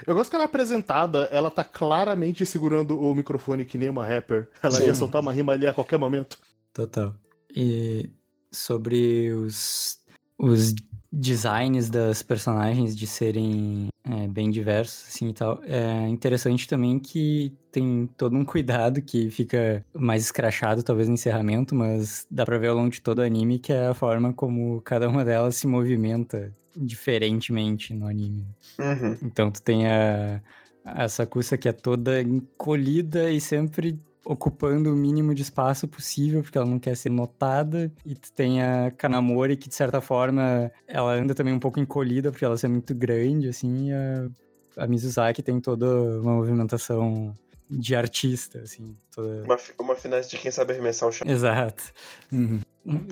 [0.05, 4.05] Eu gosto que ela é apresentada, ela tá claramente segurando o microfone que nem uma
[4.05, 4.47] rapper.
[4.61, 4.85] Ela Sim.
[4.85, 6.37] ia soltar uma rima ali a qualquer momento.
[6.73, 7.13] Total.
[7.55, 8.09] E
[8.51, 9.99] sobre os,
[10.37, 10.73] os
[11.11, 17.53] designs das personagens de serem é, bem diversos, assim e tal, é interessante também que
[17.71, 22.67] tem todo um cuidado que fica mais escrachado, talvez, no encerramento, mas dá pra ver
[22.67, 25.67] ao longo de todo o anime que é a forma como cada uma delas se
[25.67, 28.47] movimenta diferentemente no anime.
[28.79, 29.17] Uhum.
[29.23, 30.41] Então tu tem a,
[30.83, 36.57] a Sakusa que é toda encolhida e sempre ocupando o mínimo de espaço possível, porque
[36.57, 37.91] ela não quer ser notada.
[38.03, 42.31] E tu tem a Kanamori, que de certa forma ela anda também um pouco encolhida,
[42.31, 43.89] porque ela é muito grande, assim.
[43.89, 45.85] E a, a Mizuzaki tem toda
[46.19, 47.35] uma movimentação
[47.69, 48.95] de artista, assim.
[49.13, 49.43] Toda...
[49.43, 51.25] Uma, uma finesse de quem sabe arremessar o chá.
[51.27, 51.83] Exato.
[52.31, 52.61] Uhum.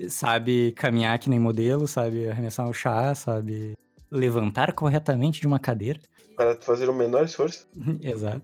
[0.09, 3.73] Sabe caminhar que nem modelo, sabe arremessar o chá, sabe
[4.11, 5.99] levantar corretamente de uma cadeira.
[6.35, 7.67] Para fazer o menor esforço.
[8.01, 8.41] Exato.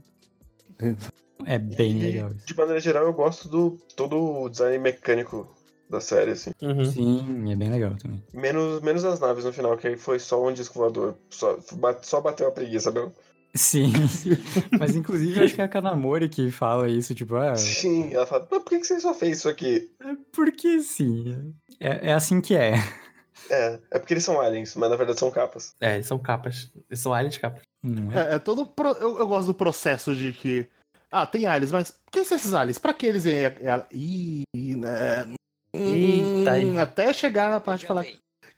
[1.46, 2.46] É bem E, legal isso.
[2.48, 5.56] De maneira geral, eu gosto do todo o design mecânico
[5.90, 6.52] da série, assim.
[6.62, 6.86] Uhum.
[6.86, 8.24] Sim, é bem legal também.
[8.34, 11.16] Menos, menos as naves no final, que aí foi só um disco voador.
[11.30, 11.58] Só,
[12.02, 13.12] só bateu a preguiça, não?
[13.56, 13.92] Sim.
[14.80, 18.48] Mas inclusive acho que é a Kanamori que fala isso, tipo, ah, Sim, ela fala,
[18.50, 19.92] mas por que você só fez isso aqui?
[20.02, 21.54] é porque sim.
[21.80, 22.74] É, é assim que é.
[23.50, 25.72] É, é porque eles são aliens, mas na verdade são capas.
[25.82, 26.72] É, eles são capas.
[26.90, 27.62] Eles são aliens capas.
[27.82, 28.34] Não é?
[28.34, 28.66] É, é todo.
[28.68, 30.68] pro- Eu, eu gosto do processo de que.
[31.12, 32.78] Ah, tem aliens, mas quem são esses aliens?
[32.78, 33.46] Pra que eles vêm?
[33.46, 34.44] É- é- Ih,
[34.76, 35.34] né?
[35.74, 36.66] Eita, aí.
[36.70, 38.06] Hum, Até chegar na parte de falar.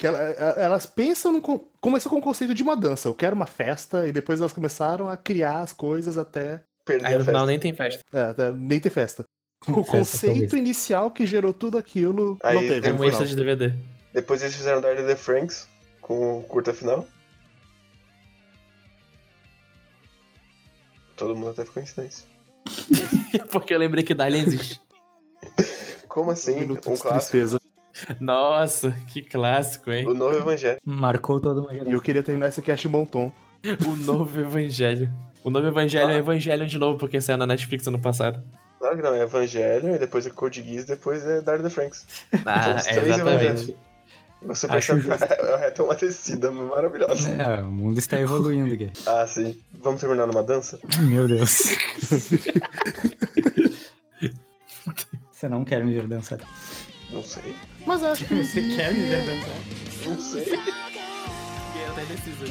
[0.01, 1.41] Que ela- é- elas pensam no.
[1.79, 3.07] Começou com o conceito de uma dança.
[3.07, 6.63] Eu quero uma festa, e depois elas começaram a criar as coisas até.
[6.83, 8.01] Perder Aí a no final nem tem festa.
[8.11, 9.23] é, até nem ter festa.
[9.67, 12.81] O Festa, conceito inicial que gerou tudo aquilo Aí não teve.
[12.81, 13.75] tem É um extra de DVD.
[14.11, 15.69] Depois eles fizeram Dark the Franks
[16.01, 17.07] com o curta final.
[21.15, 22.25] Todo mundo até ficou em silêncio.
[23.51, 24.81] Porque eu lembrei que Dali existe.
[26.07, 26.63] Como assim?
[26.63, 27.09] Um de clássico.
[27.09, 27.60] tristeza.
[28.19, 30.07] Nossa, que clássico, hein?
[30.07, 30.79] O novo evangelho.
[30.85, 33.31] Marcou toda uma E eu queria terminar esse cast bom tom.
[33.87, 35.11] O novo Evangelho.
[35.43, 38.41] O novo Evangelho é Evangelho de novo, porque saiu na Netflix ano passado.
[38.79, 42.05] Claro que não, é Evangelho, e depois é Code Geass, depois é Dark the Franks.
[42.45, 43.43] Ah, os é três exatamente.
[43.43, 43.75] evangelhos.
[44.43, 47.29] Você Acho percebe que a reta é uma tecida maravilhosa.
[47.29, 48.91] É, o mundo está evoluindo, Gui.
[49.05, 49.55] Ah, sim.
[49.79, 50.79] Vamos terminar numa dança?
[50.99, 51.59] Meu Deus.
[55.31, 56.39] Você não quer me ver dançar.
[57.11, 57.55] Não sei.
[57.85, 59.55] Mas acho que Você quer me ver dançar?
[60.05, 60.43] Não sei.
[61.87, 62.45] Eu tá indeciso.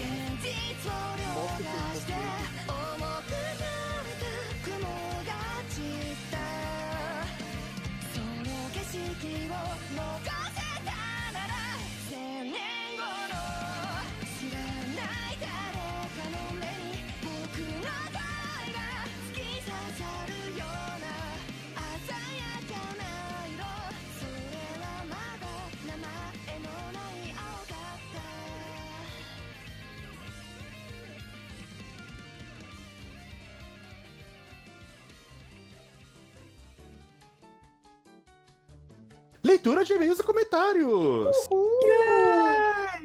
[39.43, 41.37] Leitura de e-mails e comentários.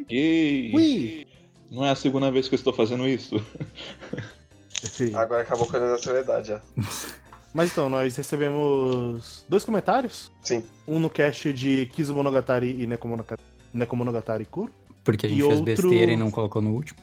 [0.09, 1.27] E Ui.
[1.71, 3.35] não é a segunda vez que eu estou fazendo isso.
[4.83, 5.13] Sim.
[5.15, 6.61] Agora acabou com a naturalidade já.
[7.53, 10.29] Mas então, nós recebemos dois comentários.
[10.43, 10.61] Sim.
[10.85, 13.41] Um no cast de Kizumonogatari e Nekomonogatari,
[13.73, 14.73] Nekomonogatari Kuro.
[15.05, 16.99] Porque a gente E fez outro- besteira e não colocou no último.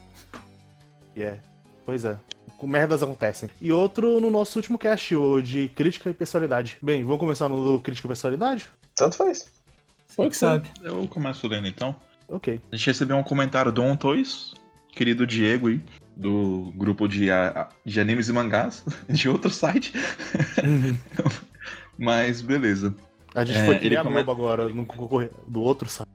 [1.15, 1.39] É,
[1.85, 2.17] pois é.
[2.57, 3.49] Com merdas acontecem.
[3.61, 6.77] E outro no nosso último cast, o de crítica e personalidade.
[6.81, 8.67] Bem, vamos começar no crítica e personalidade?
[8.95, 9.51] Tanto faz.
[10.07, 10.69] Você que sabe.
[10.81, 11.95] Eu começo lendo então.
[12.29, 12.61] Ok.
[12.71, 14.53] A gente recebeu um comentário do On Toys,
[14.91, 15.81] querido Diego aí,
[16.15, 19.91] do grupo de, a- de animes e mangás, de outro site.
[21.97, 22.95] Mas beleza.
[23.35, 24.85] A gente É, foi ele criar come- novo agora, no
[25.47, 26.09] do outro site.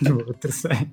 [0.00, 0.90] Do outro site.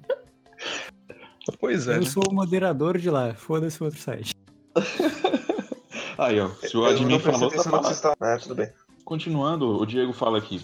[1.59, 1.95] Pois é.
[1.95, 2.05] Eu né?
[2.05, 3.33] sou o moderador de lá.
[3.33, 4.33] Foda-se o outro site.
[6.17, 6.49] Aí, ó.
[6.49, 7.83] Se o admin falou, tá falando.
[7.85, 8.15] você está.
[8.19, 8.69] Ah, tudo bem.
[9.03, 10.61] Continuando, o Diego fala aqui.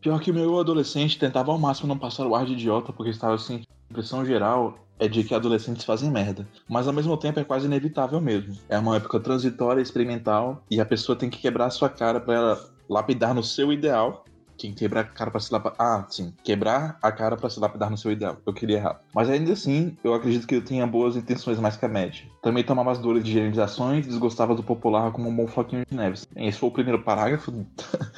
[0.00, 3.10] Pior que o meu adolescente tentava ao máximo não passar o ar de idiota porque
[3.10, 3.62] estava assim.
[3.90, 6.46] A impressão geral é de que adolescentes fazem merda.
[6.68, 8.56] Mas ao mesmo tempo é quase inevitável mesmo.
[8.68, 12.34] É uma época transitória, experimental, e a pessoa tem que quebrar a sua cara pra
[12.34, 14.24] ela lapidar no seu ideal.
[14.60, 15.74] Quem quebrar a cara pra se lapidar.
[15.78, 16.34] Ah, sim.
[16.44, 18.36] Quebrar a cara pra se lapidar no seu ideal.
[18.44, 19.00] Eu queria errar.
[19.14, 22.26] Mas ainda assim, eu acredito que eu tenha boas intenções mais que a média.
[22.42, 25.96] Também tomava as dores de generalizações e desgostava do popular como um bom floquinho de
[25.96, 26.26] neves.
[26.36, 27.50] Esse foi o primeiro parágrafo.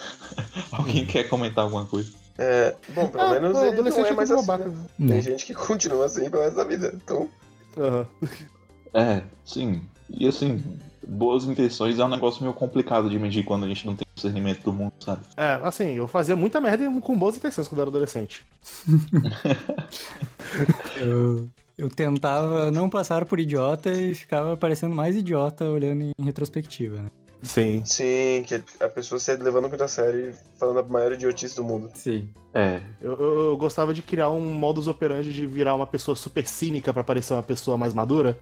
[0.73, 2.11] Alguém quer comentar alguma coisa?
[2.37, 4.47] É, bom, pelo Ah, menos o ele adolescente não é é mais tudo assim.
[4.49, 4.69] babaca.
[4.69, 4.85] né?
[4.99, 5.09] Né?
[5.13, 6.93] Tem gente que continua assim pelo resto da vida.
[6.93, 7.29] Então,
[7.79, 8.07] Aham.
[8.95, 9.81] É, sim.
[10.11, 10.77] E assim,
[11.07, 14.63] boas intenções é um negócio meio complicado de medir quando a gente não tem discernimento
[14.63, 15.23] do mundo, sabe?
[15.37, 18.45] É, assim, eu fazia muita merda com boas intenções quando eu era adolescente.
[20.97, 21.49] Eu,
[21.79, 27.09] eu tentava não passar por idiota e ficava parecendo mais idiota olhando em retrospectiva, né?
[27.43, 27.83] Sim.
[27.85, 31.65] sim, que a pessoa se levando muito a sério e falando a maior idiotice do
[31.65, 31.91] mundo.
[31.95, 32.29] Sim.
[32.55, 36.47] É, Eu, eu- eu gostava de criar um modus operandi de virar uma pessoa super
[36.47, 38.39] cínica pra parecer uma pessoa mais madura.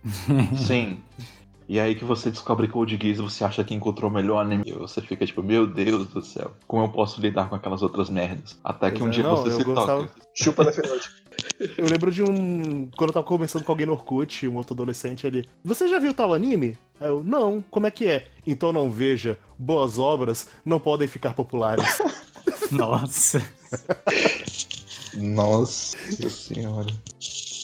[0.67, 0.99] sim.
[1.71, 4.65] E aí que você descobre Code Geass e você acha que encontrou o melhor anime.
[4.67, 8.11] E você fica tipo, meu Deus do céu, como eu posso lidar com aquelas outras
[8.11, 8.59] merdas?
[8.65, 10.11] Até que um é, dia não, você se gostava- toca.
[10.35, 10.81] Chupa Note.
[11.79, 12.89] Eu lembro de um.
[12.97, 15.49] Quando eu tava conversando com alguém no Orkut, um outro adolescente, ele.
[15.65, 16.77] Você já viu tal anime?
[17.01, 18.27] Aí eu, não, como é que é?
[18.47, 21.99] Então não veja, boas obras não podem ficar populares.
[22.73, 23.41] Nossa.
[25.15, 25.97] Nossa
[26.31, 26.89] senhora.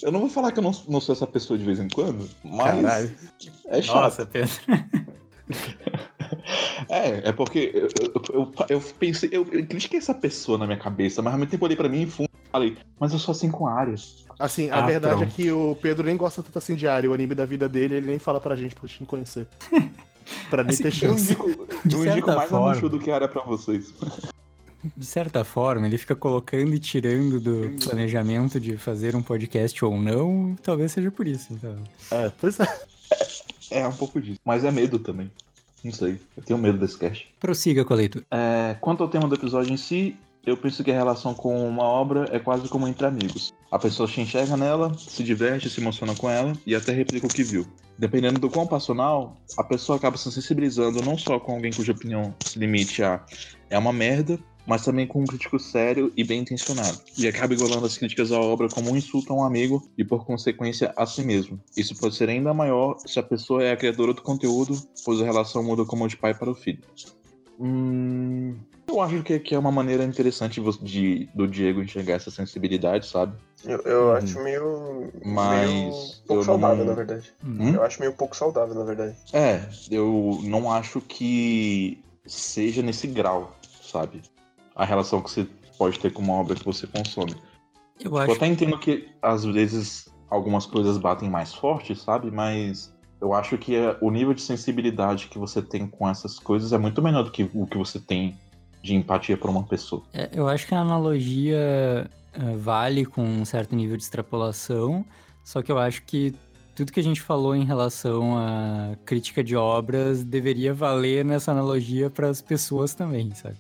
[0.03, 2.29] Eu não vou falar que eu não, não sou essa pessoa de vez em quando,
[2.45, 3.15] mas Caralho.
[3.69, 3.97] é chato.
[3.97, 4.53] Nossa, Pedro.
[6.89, 10.79] É, é porque eu, eu, eu, eu pensei, eu, eu critiquei essa pessoa na minha
[10.79, 13.19] cabeça, mas ao mesmo tempo eu olhei pra mim e fundo e falei, mas eu
[13.19, 14.25] sou assim com áreas.
[14.39, 15.31] Assim, a Ah, verdade pronto.
[15.31, 17.09] é que o Pedro nem gosta tanto assim de área.
[17.11, 19.47] O anime da vida dele, ele nem fala pra gente pra gente não conhecer.
[20.51, 21.33] Pra nem Assim, ter Eu chance.
[21.33, 22.71] indico, De eu indico mais forma.
[22.73, 23.95] a Mushu do que área pra vocês.
[24.97, 30.01] De certa forma, ele fica colocando e tirando do planejamento de fazer um podcast ou
[30.01, 31.53] não, talvez seja por isso.
[31.53, 31.77] Então.
[32.11, 32.67] É, pois é.
[33.71, 34.39] É um pouco disso.
[34.45, 35.31] Mas é medo também.
[35.83, 36.21] Não sei.
[36.37, 37.33] Eu tenho medo desse cast.
[37.39, 38.25] Prossiga com a leitura.
[38.31, 41.83] É, quanto ao tema do episódio em si, eu penso que a relação com uma
[41.83, 43.53] obra é quase como entre amigos.
[43.71, 47.31] A pessoa se enxerga nela, se diverte, se emociona com ela e até replica o
[47.31, 47.67] que viu.
[47.99, 52.35] Dependendo do quão passional, a pessoa acaba se sensibilizando não só com alguém cuja opinião
[52.45, 53.25] se limite a
[53.69, 57.01] é uma merda, mas também com um crítico sério e bem intencionado.
[57.17, 60.25] E acaba igualando as críticas à obra como um insulto a um amigo e, por
[60.27, 61.61] consequência, a si mesmo.
[61.77, 65.25] Isso pode ser ainda maior se a pessoa é a criadora do conteúdo, pois a
[65.25, 66.83] relação muda como de pai para o filho.
[67.59, 68.57] Hum,
[68.89, 73.37] eu acho que, que é uma maneira interessante de, do Diego enxergar essa sensibilidade, sabe?
[73.65, 74.13] Eu, eu Uhum.
[74.13, 75.13] acho meio.
[75.25, 75.93] Mas meio
[76.27, 77.33] pouco saudável, não- na verdade.
[77.45, 77.75] Hum?
[77.75, 79.17] Eu acho meio pouco saudável, na verdade.
[79.33, 79.61] É,
[79.91, 84.23] eu não acho que seja nesse grau, sabe?
[84.77, 85.49] A relação que você
[85.79, 87.35] pode ter com uma obra que você consome.
[87.99, 92.31] Eu Eu acho até entendo que às vezes algumas coisas batem mais forte, sabe?
[92.31, 96.73] Mas eu acho que é- o nível de sensibilidade que você tem com essas coisas
[96.73, 98.37] é muito menor do que o que você tem
[98.83, 100.03] de empatia por uma pessoa.
[100.13, 105.05] É, eu acho que a analogia eh, vale com um certo nível de extrapolação,
[105.43, 106.35] só que eu acho que
[106.75, 112.11] tudo que a gente falou em relação à crítica de obras deveria valer nessa analogia
[112.11, 113.57] para as pessoas também, sabe?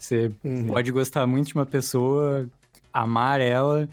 [0.00, 0.66] Você Uhum.
[0.66, 2.48] pode gostar muito de uma pessoa,
[2.92, 3.88] amar ela,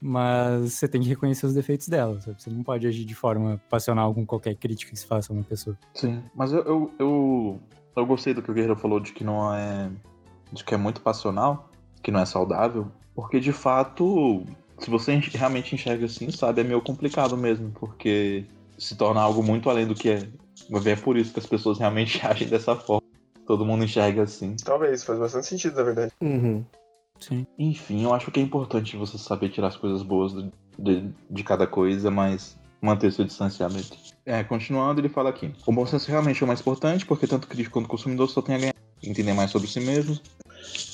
[0.00, 2.40] mas você tem que reconhecer os defeitos dela, sabe?
[2.40, 5.42] Você não pode agir de forma passional com qualquer crítica que se faça a uma
[5.44, 5.76] pessoa.
[5.94, 7.60] Sim, mas eu, eu, eu,
[7.96, 9.90] eu gostei do que o Guerreiro falou de que não é.
[10.52, 11.68] de que é muito passional,
[12.02, 14.44] que não é saudável, porque de fato,
[14.78, 18.44] se você realmente enxerga assim, sabe, é meio complicado mesmo, porque
[18.78, 20.28] se torna algo muito além do que é.
[20.86, 23.07] É por isso que as pessoas realmente agem dessa forma.
[23.48, 24.54] Todo mundo enxerga assim.
[24.62, 26.12] Talvez, faz bastante sentido, na verdade.
[26.20, 26.62] Uhum.
[27.18, 27.46] Sim.
[27.58, 31.42] Enfim, eu acho que é importante você saber tirar as coisas boas do- de, de
[31.42, 33.96] cada coisa, mas manter seu distanciamento.
[34.26, 35.50] É, continuando, ele fala aqui.
[35.66, 38.54] O bom senso realmente é o mais importante, porque tanto crítico quanto consumidor só tem
[38.54, 38.74] a ganhar.
[39.02, 40.18] Entender mais sobre si mesmo,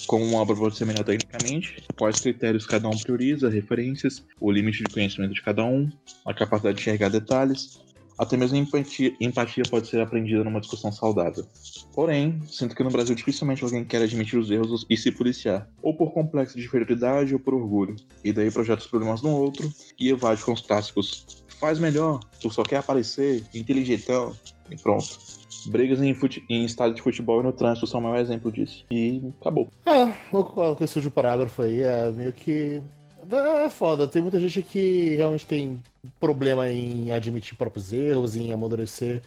[0.07, 4.85] como uma obra pode ser melhor tecnicamente, quais critérios cada um prioriza, referências, o limite
[4.85, 5.91] de conhecimento de cada um,
[6.25, 7.81] a capacidade de enxergar detalhes,
[8.19, 11.47] até mesmo empatia, empatia pode ser aprendida numa discussão saudável.
[11.95, 15.97] Porém, sinto que no Brasil dificilmente alguém quer admitir os erros e se policiar, ou
[15.97, 20.11] por complexo de inferioridade ou por orgulho, e daí projeta os problemas no outro e
[20.11, 24.35] evade com os clássicos faz melhor, tu só quer aparecer, inteligentão,
[24.71, 25.19] e pronto.
[25.67, 26.15] Brigas em,
[26.51, 28.85] em estádio de futebol e no trânsito são o maior exemplo disso.
[28.91, 29.69] E acabou.
[29.87, 32.83] É, concordo com esse último parágrafo aí, é meio que.
[33.31, 35.83] É foda, tem muita gente que realmente tem
[36.21, 39.23] problema em admitir próprios erros, em amadurecer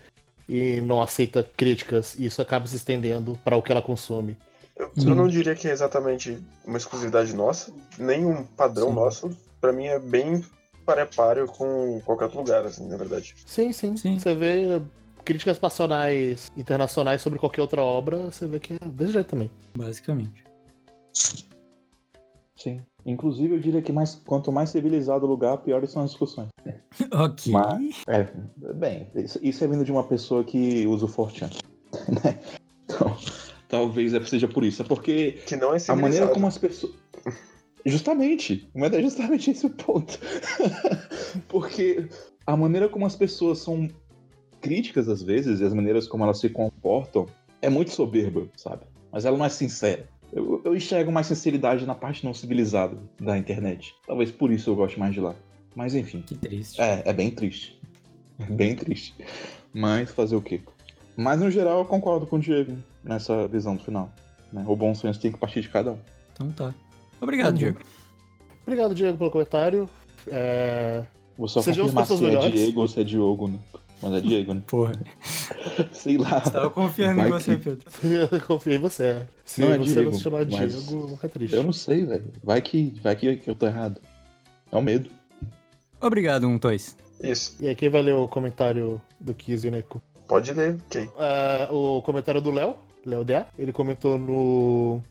[0.47, 4.37] e não aceita críticas, e isso acaba se estendendo para o que ela consome.
[4.75, 8.95] Eu, eu não diria que é exatamente uma exclusividade nossa, nem um padrão Sim.
[8.95, 9.37] nosso.
[9.59, 10.45] Pra mim é bem
[10.85, 13.35] parepário com qualquer outro lugar, assim, na verdade.
[13.45, 14.19] Sim, sim, Sim.
[14.19, 14.81] Você vê
[15.25, 19.51] críticas passionais internacionais sobre qualquer outra obra, você vê que é desse jeito também.
[19.75, 20.45] Basicamente.
[22.55, 22.81] Sim.
[23.07, 26.49] Inclusive, eu diria que mais, quanto mais civilizado o lugar, piores são as discussões.
[27.13, 27.53] Ok.
[27.53, 28.27] Mas- É,
[28.73, 31.49] bem, isso, isso é vindo de uma pessoa que usa o Fortran.
[32.23, 32.39] né?
[32.83, 33.15] Então,
[33.69, 34.81] talvez é- seja por isso.
[34.81, 36.93] É porque Que não é a maneira como as pessoas.
[37.85, 40.19] Justamente, mas é justamente esse o ponto.
[41.47, 42.09] porque
[42.45, 43.87] a maneira como as pessoas são
[44.59, 47.27] críticas às vezes, e as maneiras como elas se comportam,
[47.61, 48.83] é muito soberba, sabe?
[49.11, 50.07] Mas ela não é sincera.
[50.33, 53.95] Eu, eu enxergo mais sinceridade na parte não civilizada da internet.
[54.05, 55.33] Talvez por isso eu goste mais de lá.
[55.75, 56.21] Mas enfim.
[56.21, 56.81] Que triste.
[56.81, 57.79] É, é bem triste.
[58.39, 59.15] É bem triste.
[59.73, 60.61] Mas fazer o quê?
[61.15, 64.11] Mas no geral eu concordo com o Diego nessa visão do final.
[64.51, 64.63] né?
[64.67, 65.97] O bom senso tem que partir de cada um.
[66.33, 66.73] Então tá.
[67.21, 67.57] Obrigado, Uhum.
[67.57, 67.79] Diego.
[68.65, 69.89] Obrigado, Diego, pelo comentário.
[70.27, 71.03] É,
[71.37, 72.49] Vou só Sejamos confirmar se é.
[72.51, 73.57] Diego ou se é Diogo, né?
[74.01, 74.61] Mas é Diego, né?
[74.67, 74.91] Porra,
[75.91, 76.39] Sei lá.
[76.41, 77.89] tava confiando Vai em você, que- Pedro.
[78.31, 79.25] Eu confiei em você.
[79.43, 81.55] Se Não é você Diego, não se chamar mas- Diego, é triste.
[81.55, 82.31] Eu não sei, velho.
[82.43, 83.99] Vai que, vai que eu tô errado.
[84.71, 85.09] É o medo.
[85.99, 86.95] Obrigado, um tois.
[87.23, 87.55] Isso.
[87.59, 89.99] E aí, quem vai ler o comentário do Kiz e Neko?
[90.27, 91.09] Pode ler, ok.
[91.17, 92.75] Ah, o comentário do Léo,
[93.05, 95.01] Léo DA, ele comentou no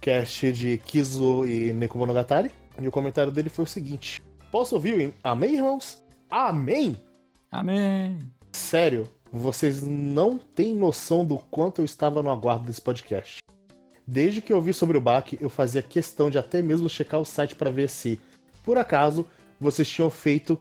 [0.00, 2.50] cast de Kizo e Neko Monogatari.
[2.80, 4.22] E o comentário dele foi o seguinte:
[4.52, 5.14] Posso ouvir?
[5.24, 6.02] Amém, irmãos?
[6.30, 6.96] Amém?
[7.50, 8.18] Amém.
[8.52, 13.38] Sério, vocês não têm noção do quanto eu estava no aguardo desse podcast.
[14.06, 17.24] Desde que eu vi sobre o baque, eu fazia questão de até mesmo checar o
[17.24, 18.18] site para ver se,
[18.62, 19.26] por acaso,
[19.60, 20.58] vocês tinham feito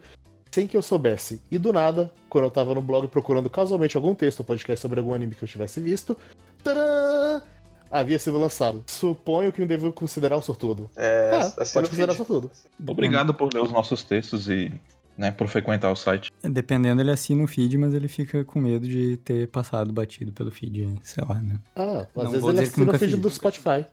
[0.52, 1.42] sem que eu soubesse.
[1.52, 5.00] E do nada, quando eu tava no blog procurando casualmente algum texto ou podcast sobre
[5.00, 6.18] algum anime que eu tivesse visto,
[6.64, 7.42] tadã!
[7.90, 8.84] havia sido lançado.
[8.88, 10.90] Suponho que eu devo considerar um sortudo.
[10.96, 12.18] É, Ah, assina pode o considerar feed.
[12.28, 12.52] sortudo.
[12.86, 14.74] Obrigado por ler os nossos textos e,
[15.18, 16.32] né, por frequentar o site.
[16.44, 20.52] Dependendo, ele assina o feed, mas ele fica com medo de ter passado batido pelo
[20.52, 21.60] feed, sei lá, né?
[21.76, 23.22] Ah, às Não vezes ele assina o feed fiz.
[23.22, 23.86] do Spotify.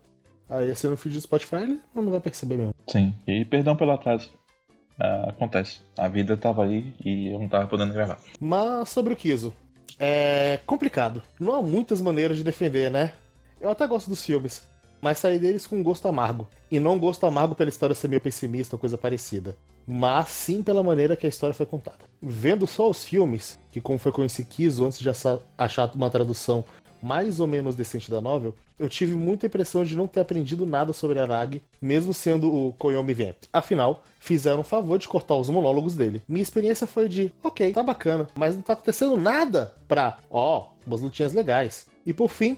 [0.48, 2.74] Aí assina o feed do Spotify, ele não vai perceber mesmo.
[2.88, 3.14] Sim.
[3.26, 4.30] E perdão pelo atraso.
[5.00, 5.80] Ah, acontece.
[5.96, 8.18] A vida tava aí e eu não tava podendo gravar.
[8.38, 9.52] Mas sobre o Kizo.
[9.98, 11.22] É complicado.
[11.38, 13.12] Não há muitas maneiras de defender, né?
[13.60, 14.66] Eu até gosto dos filmes,
[15.00, 16.48] mas saí deles com um gosto amargo.
[16.70, 19.56] E não um gosto amargo pela história ser meio pessimista ou coisa parecida.
[19.86, 21.98] Mas sim pela maneira que a história foi contada.
[22.22, 24.46] Vendo só os filmes, que como foi com esse
[24.82, 25.10] antes de
[25.58, 26.64] achar uma tradução
[27.02, 30.92] mais ou menos decente da novel, eu tive muita impressão de não ter aprendido nada
[30.94, 33.36] sobre Aragi, mesmo sendo o Koyomi Vamp.
[33.52, 36.22] Afinal, fizeram o favor de cortar os monólogos dele.
[36.26, 41.02] Minha experiência foi de, ok, tá bacana, mas não tá acontecendo nada pra, ó, umas
[41.02, 41.86] lutinhas legais.
[42.06, 42.56] E por fim,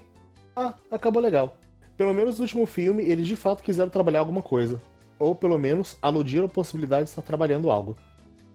[0.55, 1.57] ah, acabou legal.
[1.97, 4.81] Pelo menos no último filme, eles de fato quiseram trabalhar alguma coisa.
[5.19, 7.97] Ou pelo menos aludiram a possibilidade de estar trabalhando algo.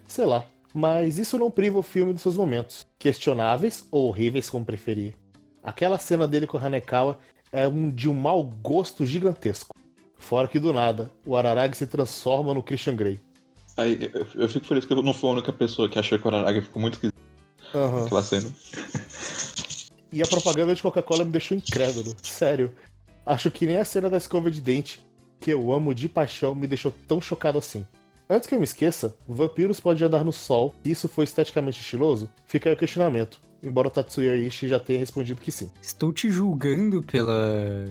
[0.07, 0.45] Sei lá.
[0.73, 2.87] Mas isso não priva o filme dos seus momentos.
[2.97, 5.13] Questionáveis ou horríveis, como preferir.
[5.63, 7.19] Aquela cena dele com o Hanekawa
[7.51, 9.75] é um de um mau gosto gigantesco.
[10.17, 13.19] Fora que do nada, o Araragi se transforma no Christian Grey.
[13.77, 16.25] Aí, eu, eu fico feliz que eu não fui a única pessoa que achou que
[16.25, 17.17] o Araraga ficou muito esquisito
[17.75, 18.03] Aham.
[18.03, 18.51] naquela cena.
[20.11, 22.15] E a propaganda de Coca-Cola me deixou incrédulo.
[22.21, 22.71] Sério.
[23.25, 25.03] Acho que nem a cena da escova de dente,
[25.43, 27.85] que eu amo de paixão, me deixou tão chocado assim.
[28.29, 32.29] Antes que eu me esqueça, vampiros podem andar no sol, e isso foi esteticamente estiloso?
[32.47, 33.41] Fica aí o questionamento.
[33.61, 35.69] Embora o Tatsuya Ishii já tenha respondido que sim.
[35.81, 37.87] Estou te julgando pela.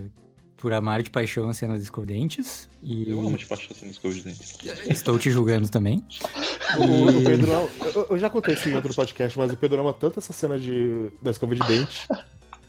[0.56, 2.68] por amar de paixão as cenas escondentes.
[2.82, 4.68] E Eu amo de paixão nos escova de dente.
[4.90, 6.02] estou te julgando também.
[6.78, 7.52] O, o Pedro.
[7.94, 10.58] Eu, eu já contei isso em outro podcast, mas o Pedro ama tanto essa cena
[10.58, 12.06] de, da escova de dente.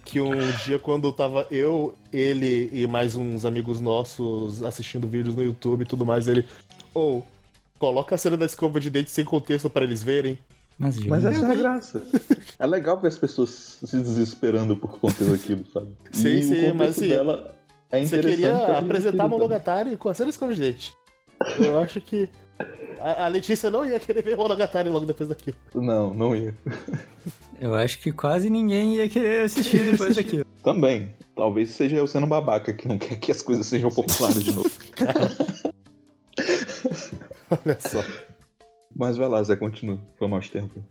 [0.06, 0.36] Que um
[0.66, 5.86] dia, quando tava eu, ele e mais uns amigos nossos assistindo vídeos no YouTube e
[5.86, 6.46] tudo mais, ele.
[6.94, 7.26] Ou,
[7.80, 10.38] coloca a cena da escova de dente sem contexto para eles verem.
[10.78, 12.04] Mas, Mas essa é a graça.
[12.60, 15.88] É legal ver as pessoas se desesperando por conta daquilo, sabe?
[16.12, 17.56] Sim, e sim, o mas, sim, dela
[17.92, 18.36] é Você interessante.
[18.36, 19.28] queria porque é apresentar.
[19.28, 20.94] Monogatari com a cena da escova de dente.
[21.60, 22.30] Eu acho que.
[23.00, 25.56] A, a Letícia não ia querer ver Monogatari logo depois daquilo.
[25.74, 26.56] Não, não ia.
[27.60, 30.46] eu acho que quase ninguém ia querer assistir depois daquilo.
[30.64, 31.14] Também.
[31.36, 34.70] Talvez seja eu sendo babaca que não quer que as coisas sejam populares de novo.
[37.50, 38.04] Olha só.
[38.96, 40.00] Mas vai lá, Zé, continua.
[40.18, 40.84] Foi mais tempo.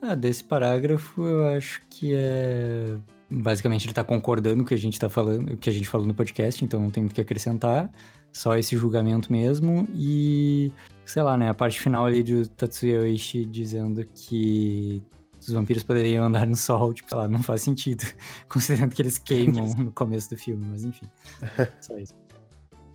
[0.00, 2.96] Ah, desse parágrafo eu acho que é.
[3.30, 5.88] Basicamente ele tá concordando com o que a gente tá falando, o que a gente
[5.88, 7.90] falou no podcast, então não tem muito o que acrescentar.
[8.38, 9.88] Só esse julgamento mesmo.
[9.92, 10.70] E,
[11.04, 11.48] sei lá, né?
[11.48, 15.02] A parte final ali do Tatsuya Oishi dizendo que
[15.40, 18.04] os vampiros poderiam andar no sol, tipo, sei lá, não faz sentido.
[18.48, 21.06] Considerando que eles queimam no começo do filme, mas enfim.
[21.82, 22.14] Só isso.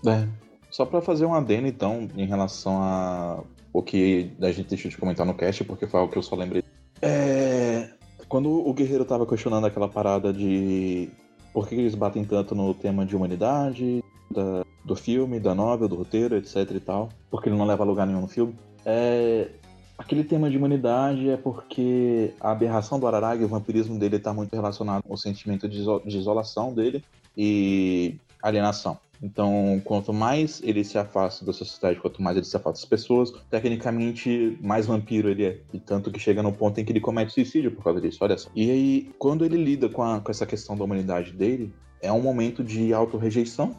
[0.07, 0.25] É.
[0.71, 4.97] Só pra fazer um adendo, então, em relação a o que a gente deixou de
[4.97, 6.63] comentar no cast, porque foi algo que eu só lembrei.
[7.01, 7.89] É.
[8.29, 11.09] Quando o Guerreiro tava questionando aquela parada de
[11.51, 14.01] por que eles batem tanto no tema de humanidade,
[14.32, 17.86] da- do filme, da novela, do roteiro, etc e tal, porque ele não leva a
[17.88, 18.55] lugar nenhum no filme.
[18.86, 19.47] É.
[19.97, 24.53] Aquele tema de humanidade é porque a aberração do Araragi, o vampirismo dele tá muito
[24.53, 27.03] relacionado com o sentimento de, iso- de isolação dele
[27.38, 28.97] e alienação.
[29.21, 33.32] Então, quanto mais ele se afasta da sociedade, quanto mais ele se afasta das pessoas,
[33.49, 35.59] tecnicamente, mais vampiro ele é.
[35.74, 38.38] E tanto que chega no ponto em que ele comete suicídio por causa disso, olha
[38.38, 38.49] só.
[38.55, 42.21] E aí, quando ele lida com, a- com essa questão da humanidade dele, é um
[42.21, 43.74] momento de autorrejeição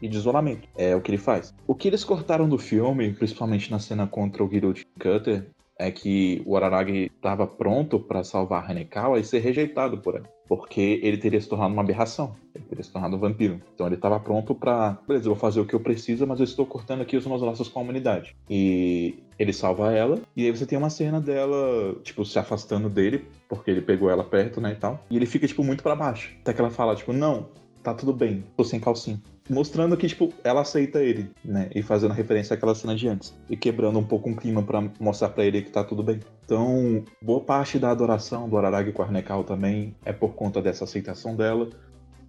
[0.00, 0.68] e de isolamento.
[0.76, 1.54] É o que ele faz.
[1.66, 6.42] O que eles cortaram do filme, principalmente na cena contra o Guilty Cutter, é que
[6.44, 10.28] o Araragi estava pronto para salvar a Hanekawa e ser rejeitado por ela.
[10.48, 12.34] Porque ele teria se tornado uma aberração.
[12.54, 13.60] Ele teria se tornado um vampiro.
[13.74, 14.98] Então ele estava pronto para.
[15.06, 17.42] Beleza, eu vou fazer o que eu preciso, mas eu estou cortando aqui os meus
[17.42, 18.34] laços com a humanidade.
[18.48, 20.18] E ele salva ela.
[20.34, 24.24] E aí você tem uma cena dela, tipo, se afastando dele, porque ele pegou ela
[24.24, 25.04] perto, né, e tal.
[25.10, 26.34] E ele fica, tipo, muito para baixo.
[26.40, 27.46] Até que ela fala, tipo, não,
[27.82, 29.20] tá tudo bem, tô sem calcinha.
[29.48, 31.70] Mostrando que, tipo, ela aceita ele, né?
[31.74, 33.34] E fazendo referência àquela cena de antes.
[33.48, 36.20] E quebrando um pouco um clima para mostrar para ele que tá tudo bem.
[36.44, 40.84] Então, boa parte da adoração do Araragi com a Hanekal também é por conta dessa
[40.84, 41.68] aceitação dela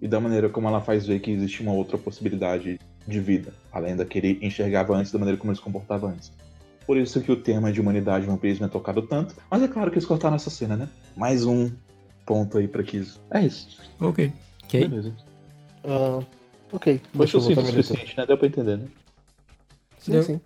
[0.01, 3.95] e da maneira como ela faz ver que existe uma outra possibilidade de vida, além
[3.95, 6.31] da que ele enxergava antes, da maneira como ele se comportava antes.
[6.85, 9.35] Por isso que o tema de humanidade e vampirismo é tocado tanto.
[9.49, 10.87] Mas é claro que eles cortaram essa cena, né?
[11.15, 11.69] Mais um
[12.25, 13.19] ponto aí pra Kiz.
[13.29, 13.79] É isso.
[13.99, 14.31] Ok.
[14.63, 14.87] Ok.
[14.87, 15.13] Beleza.
[15.83, 16.19] Ah,
[16.71, 17.01] ok.
[17.11, 18.25] Foi Deixa eu sucinto o suficiente, né?
[18.25, 18.87] Deu pra entender, né?
[19.97, 20.23] Sim, Deu.
[20.23, 20.41] sim.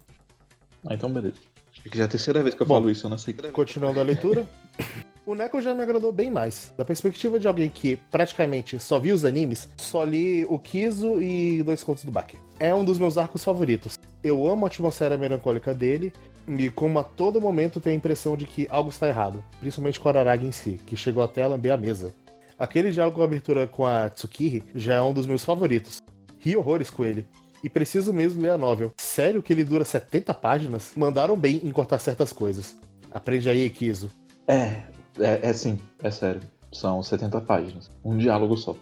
[0.87, 1.35] Ah, então beleza.
[1.71, 2.75] Acho que já é a terceira vez que eu Bom.
[2.75, 3.33] falo isso, eu não sei.
[3.33, 4.47] Continuando a leitura.
[5.25, 6.73] O Neko já me agradou bem mais.
[6.77, 11.63] Da perspectiva de alguém que praticamente só viu os animes, só li o Kizo e
[11.63, 12.37] dois contos do Baki.
[12.59, 13.97] É um dos meus arcos favoritos.
[14.21, 16.11] Eu amo a atmosfera melancólica dele
[16.45, 20.09] e como a todo momento tem a impressão de que algo está errado, principalmente com
[20.09, 22.13] a Araragi em si, que chegou até a lamber a mesa.
[22.59, 26.01] Aquele diálogo com a abertura com a Tsukiri já é um dos meus favoritos.
[26.43, 27.25] Ri horrores com ele.
[27.63, 28.91] E preciso mesmo ler a novel.
[28.97, 30.91] Sério que ele dura 70 páginas?
[30.97, 32.77] Mandaram bem em cortar certas coisas.
[33.09, 34.09] Aprende aí, Kizo.
[34.45, 34.83] É,
[35.17, 36.41] é, é sim, é sério.
[36.73, 37.89] São 70 páginas.
[38.03, 38.75] Um diálogo só.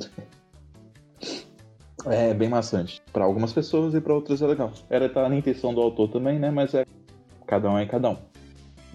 [2.08, 3.02] É bem maçante.
[3.12, 4.72] Pra algumas pessoas e pra outras é legal.
[4.88, 6.52] Era tá na intenção do autor também, né?
[6.52, 6.86] Mas é.
[7.48, 8.16] Cada um é cada um.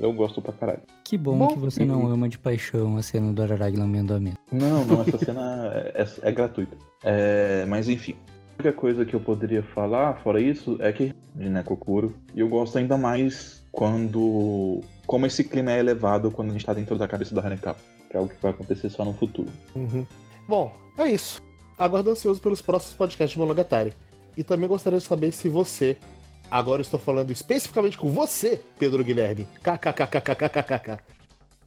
[0.02, 0.82] Eu gosto pra caralho.
[1.04, 4.20] Que bom, Bom, que você não ama de paixão a cena do Araragi lambendo a
[4.20, 4.36] mesa.
[4.52, 6.76] Não, não, essa cena é, é- é gratuita.
[7.04, 8.16] É, mas enfim.
[8.58, 12.16] A única coisa que eu poderia falar, fora isso, é que de Nekokuro.
[12.36, 14.82] E eu gosto ainda mais quando.
[15.06, 17.78] Como esse clima é elevado quando a gente tá dentro da cabeça da Hanekava.
[18.10, 19.50] Que é algo que vai acontecer só no futuro.
[19.76, 20.06] Uhum.
[20.48, 21.42] Bom, é isso.
[21.78, 23.94] Aguardo ansioso pelos próximos podcasts de Monogatari.
[24.36, 25.98] E também gostaria de saber se você,
[26.52, 31.00] agora estou falando especificamente com você, Pedro Guilherme, kkkkkkkk.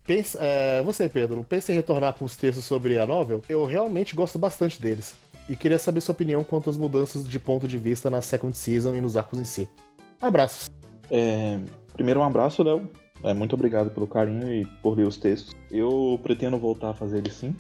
[0.07, 3.41] Pensa, é, você, Pedro, pensa em retornar com os textos sobre a novel?
[3.49, 5.14] Eu realmente gosto bastante deles.
[5.49, 8.95] E queria saber sua opinião quanto às mudanças de ponto de vista na second season
[8.95, 9.68] e nos arcos em si.
[10.20, 10.70] Abraços.
[11.11, 11.59] É,
[11.95, 12.89] primeiro, um abraço, Léo.
[13.22, 15.55] É, muito obrigado pelo carinho e por ler os textos.
[15.70, 17.57] Eu pretendo voltar a fazer eles sim,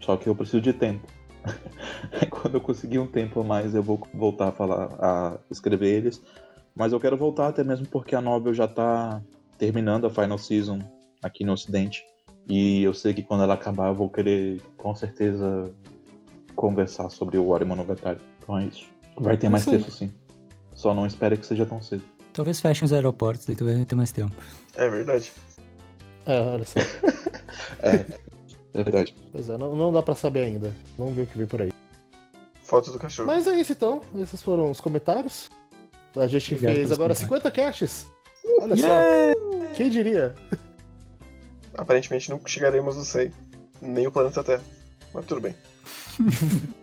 [0.00, 1.06] só que eu preciso de tempo.
[2.30, 6.22] Quando eu conseguir um tempo a mais, eu vou voltar a falar, a escrever eles.
[6.74, 9.22] Mas eu quero voltar até mesmo porque a novel já tá
[9.58, 10.80] terminando a final season
[11.22, 12.04] aqui no Ocidente.
[12.48, 15.72] E eu sei que quando ela acabar, eu vou querer com certeza
[16.54, 18.20] conversar sobre o Ori Monogatari.
[18.42, 18.86] Então é isso.
[19.16, 19.78] Vai ter mais Isso aí.
[19.78, 20.12] texto sim.
[20.74, 22.02] Só não espere que seja tão cedo.
[22.32, 24.34] Talvez fechem os aeroportos, daí tu vai ter mais tempo.
[24.74, 25.32] É verdade.
[26.26, 26.80] É, olha só.
[27.80, 28.04] É,
[28.72, 29.14] é verdade.
[29.30, 30.72] Pois é, não, não dá pra saber ainda.
[30.98, 31.72] Vamos ver o que vem por aí.
[32.62, 33.26] Foto do cachorro.
[33.26, 34.00] Mas é isso então.
[34.16, 35.50] Esses foram os comentários.
[36.16, 37.18] A gente Obrigado fez agora comentários.
[37.18, 38.06] 50 caches.
[38.60, 38.88] Olha só.
[39.74, 40.34] Quem diria?
[41.76, 43.32] Aparentemente não chegaremos no 100.
[43.82, 44.62] Nem o planeta Terra.
[45.12, 45.54] Mas tudo bem.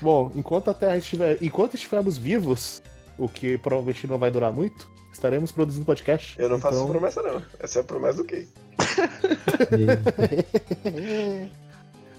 [0.00, 1.36] Bom, enquanto a Terra estiver.
[1.42, 2.82] Enquanto estivermos vivos,
[3.18, 6.38] o que provavelmente não vai durar muito, estaremos produzindo podcast.
[6.38, 7.42] Eu não faço Então- promessa, não.
[7.58, 8.46] Essa é a promessa do quê?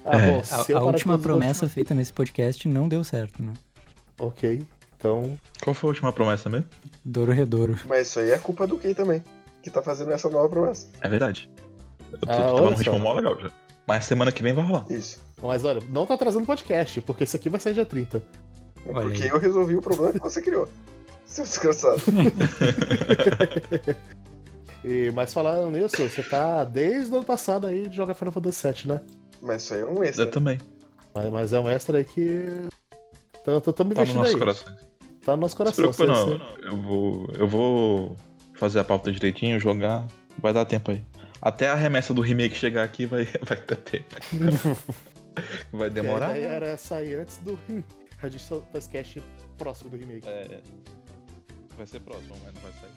[0.04, 0.32] Ah, É.
[0.32, 3.54] bom, A, eu a de última promessa feita nesse podcast não deu certo, né?
[4.18, 4.66] Ok.
[5.02, 5.36] Então.
[5.64, 6.68] Qual foi a última promessa mesmo?
[7.04, 7.76] Douro Redouro.
[7.88, 9.24] Mas isso aí é culpa do Key também.
[9.64, 10.88] Que tá fazendo essa nova promessa.
[11.02, 11.50] É verdade.
[12.12, 13.52] Eu tô, Ah, tava olha num ritmo mó legal já.
[13.88, 14.86] Mas semana que vem vai rolar.
[14.92, 15.20] Isso.
[15.42, 18.18] Mas olha, não tá atrasando podcast, porque esse aqui vai sair dia 30.
[18.18, 18.22] É
[18.92, 19.30] Olha porque aí.
[19.30, 20.70] eu resolvi o problema que você criou.
[21.26, 22.00] Seu desgraçado.
[24.84, 28.68] E, mas falando nisso, você tá desde o ano passado aí de jogar Final Fantasy
[28.68, 29.02] VII, né?
[29.40, 30.26] Mas isso aí é um extra.
[30.26, 30.60] Eu também.
[31.14, 32.48] Mas, mas é um extra aí que.
[33.46, 34.40] Tô, tô me Tá no investindo nosso aí.
[34.40, 34.74] coração.
[35.26, 36.26] Tá no nosso Não se coração.
[36.40, 36.72] preocupa não.
[36.72, 38.18] Eu vou, eu vou
[38.54, 40.06] fazer a pauta direitinho, jogar.
[40.38, 41.04] Vai dar tempo aí.
[41.42, 44.16] Até a remessa do remake chegar aqui vai, vai ter tempo.
[45.72, 46.32] Vai demorar?
[46.32, 47.58] A ideia era sair antes do.
[48.22, 49.24] A gente só faz cast
[49.58, 50.28] próximo do remake.
[50.28, 50.60] É,
[51.78, 52.92] vai ser próximo, mas não vai sair.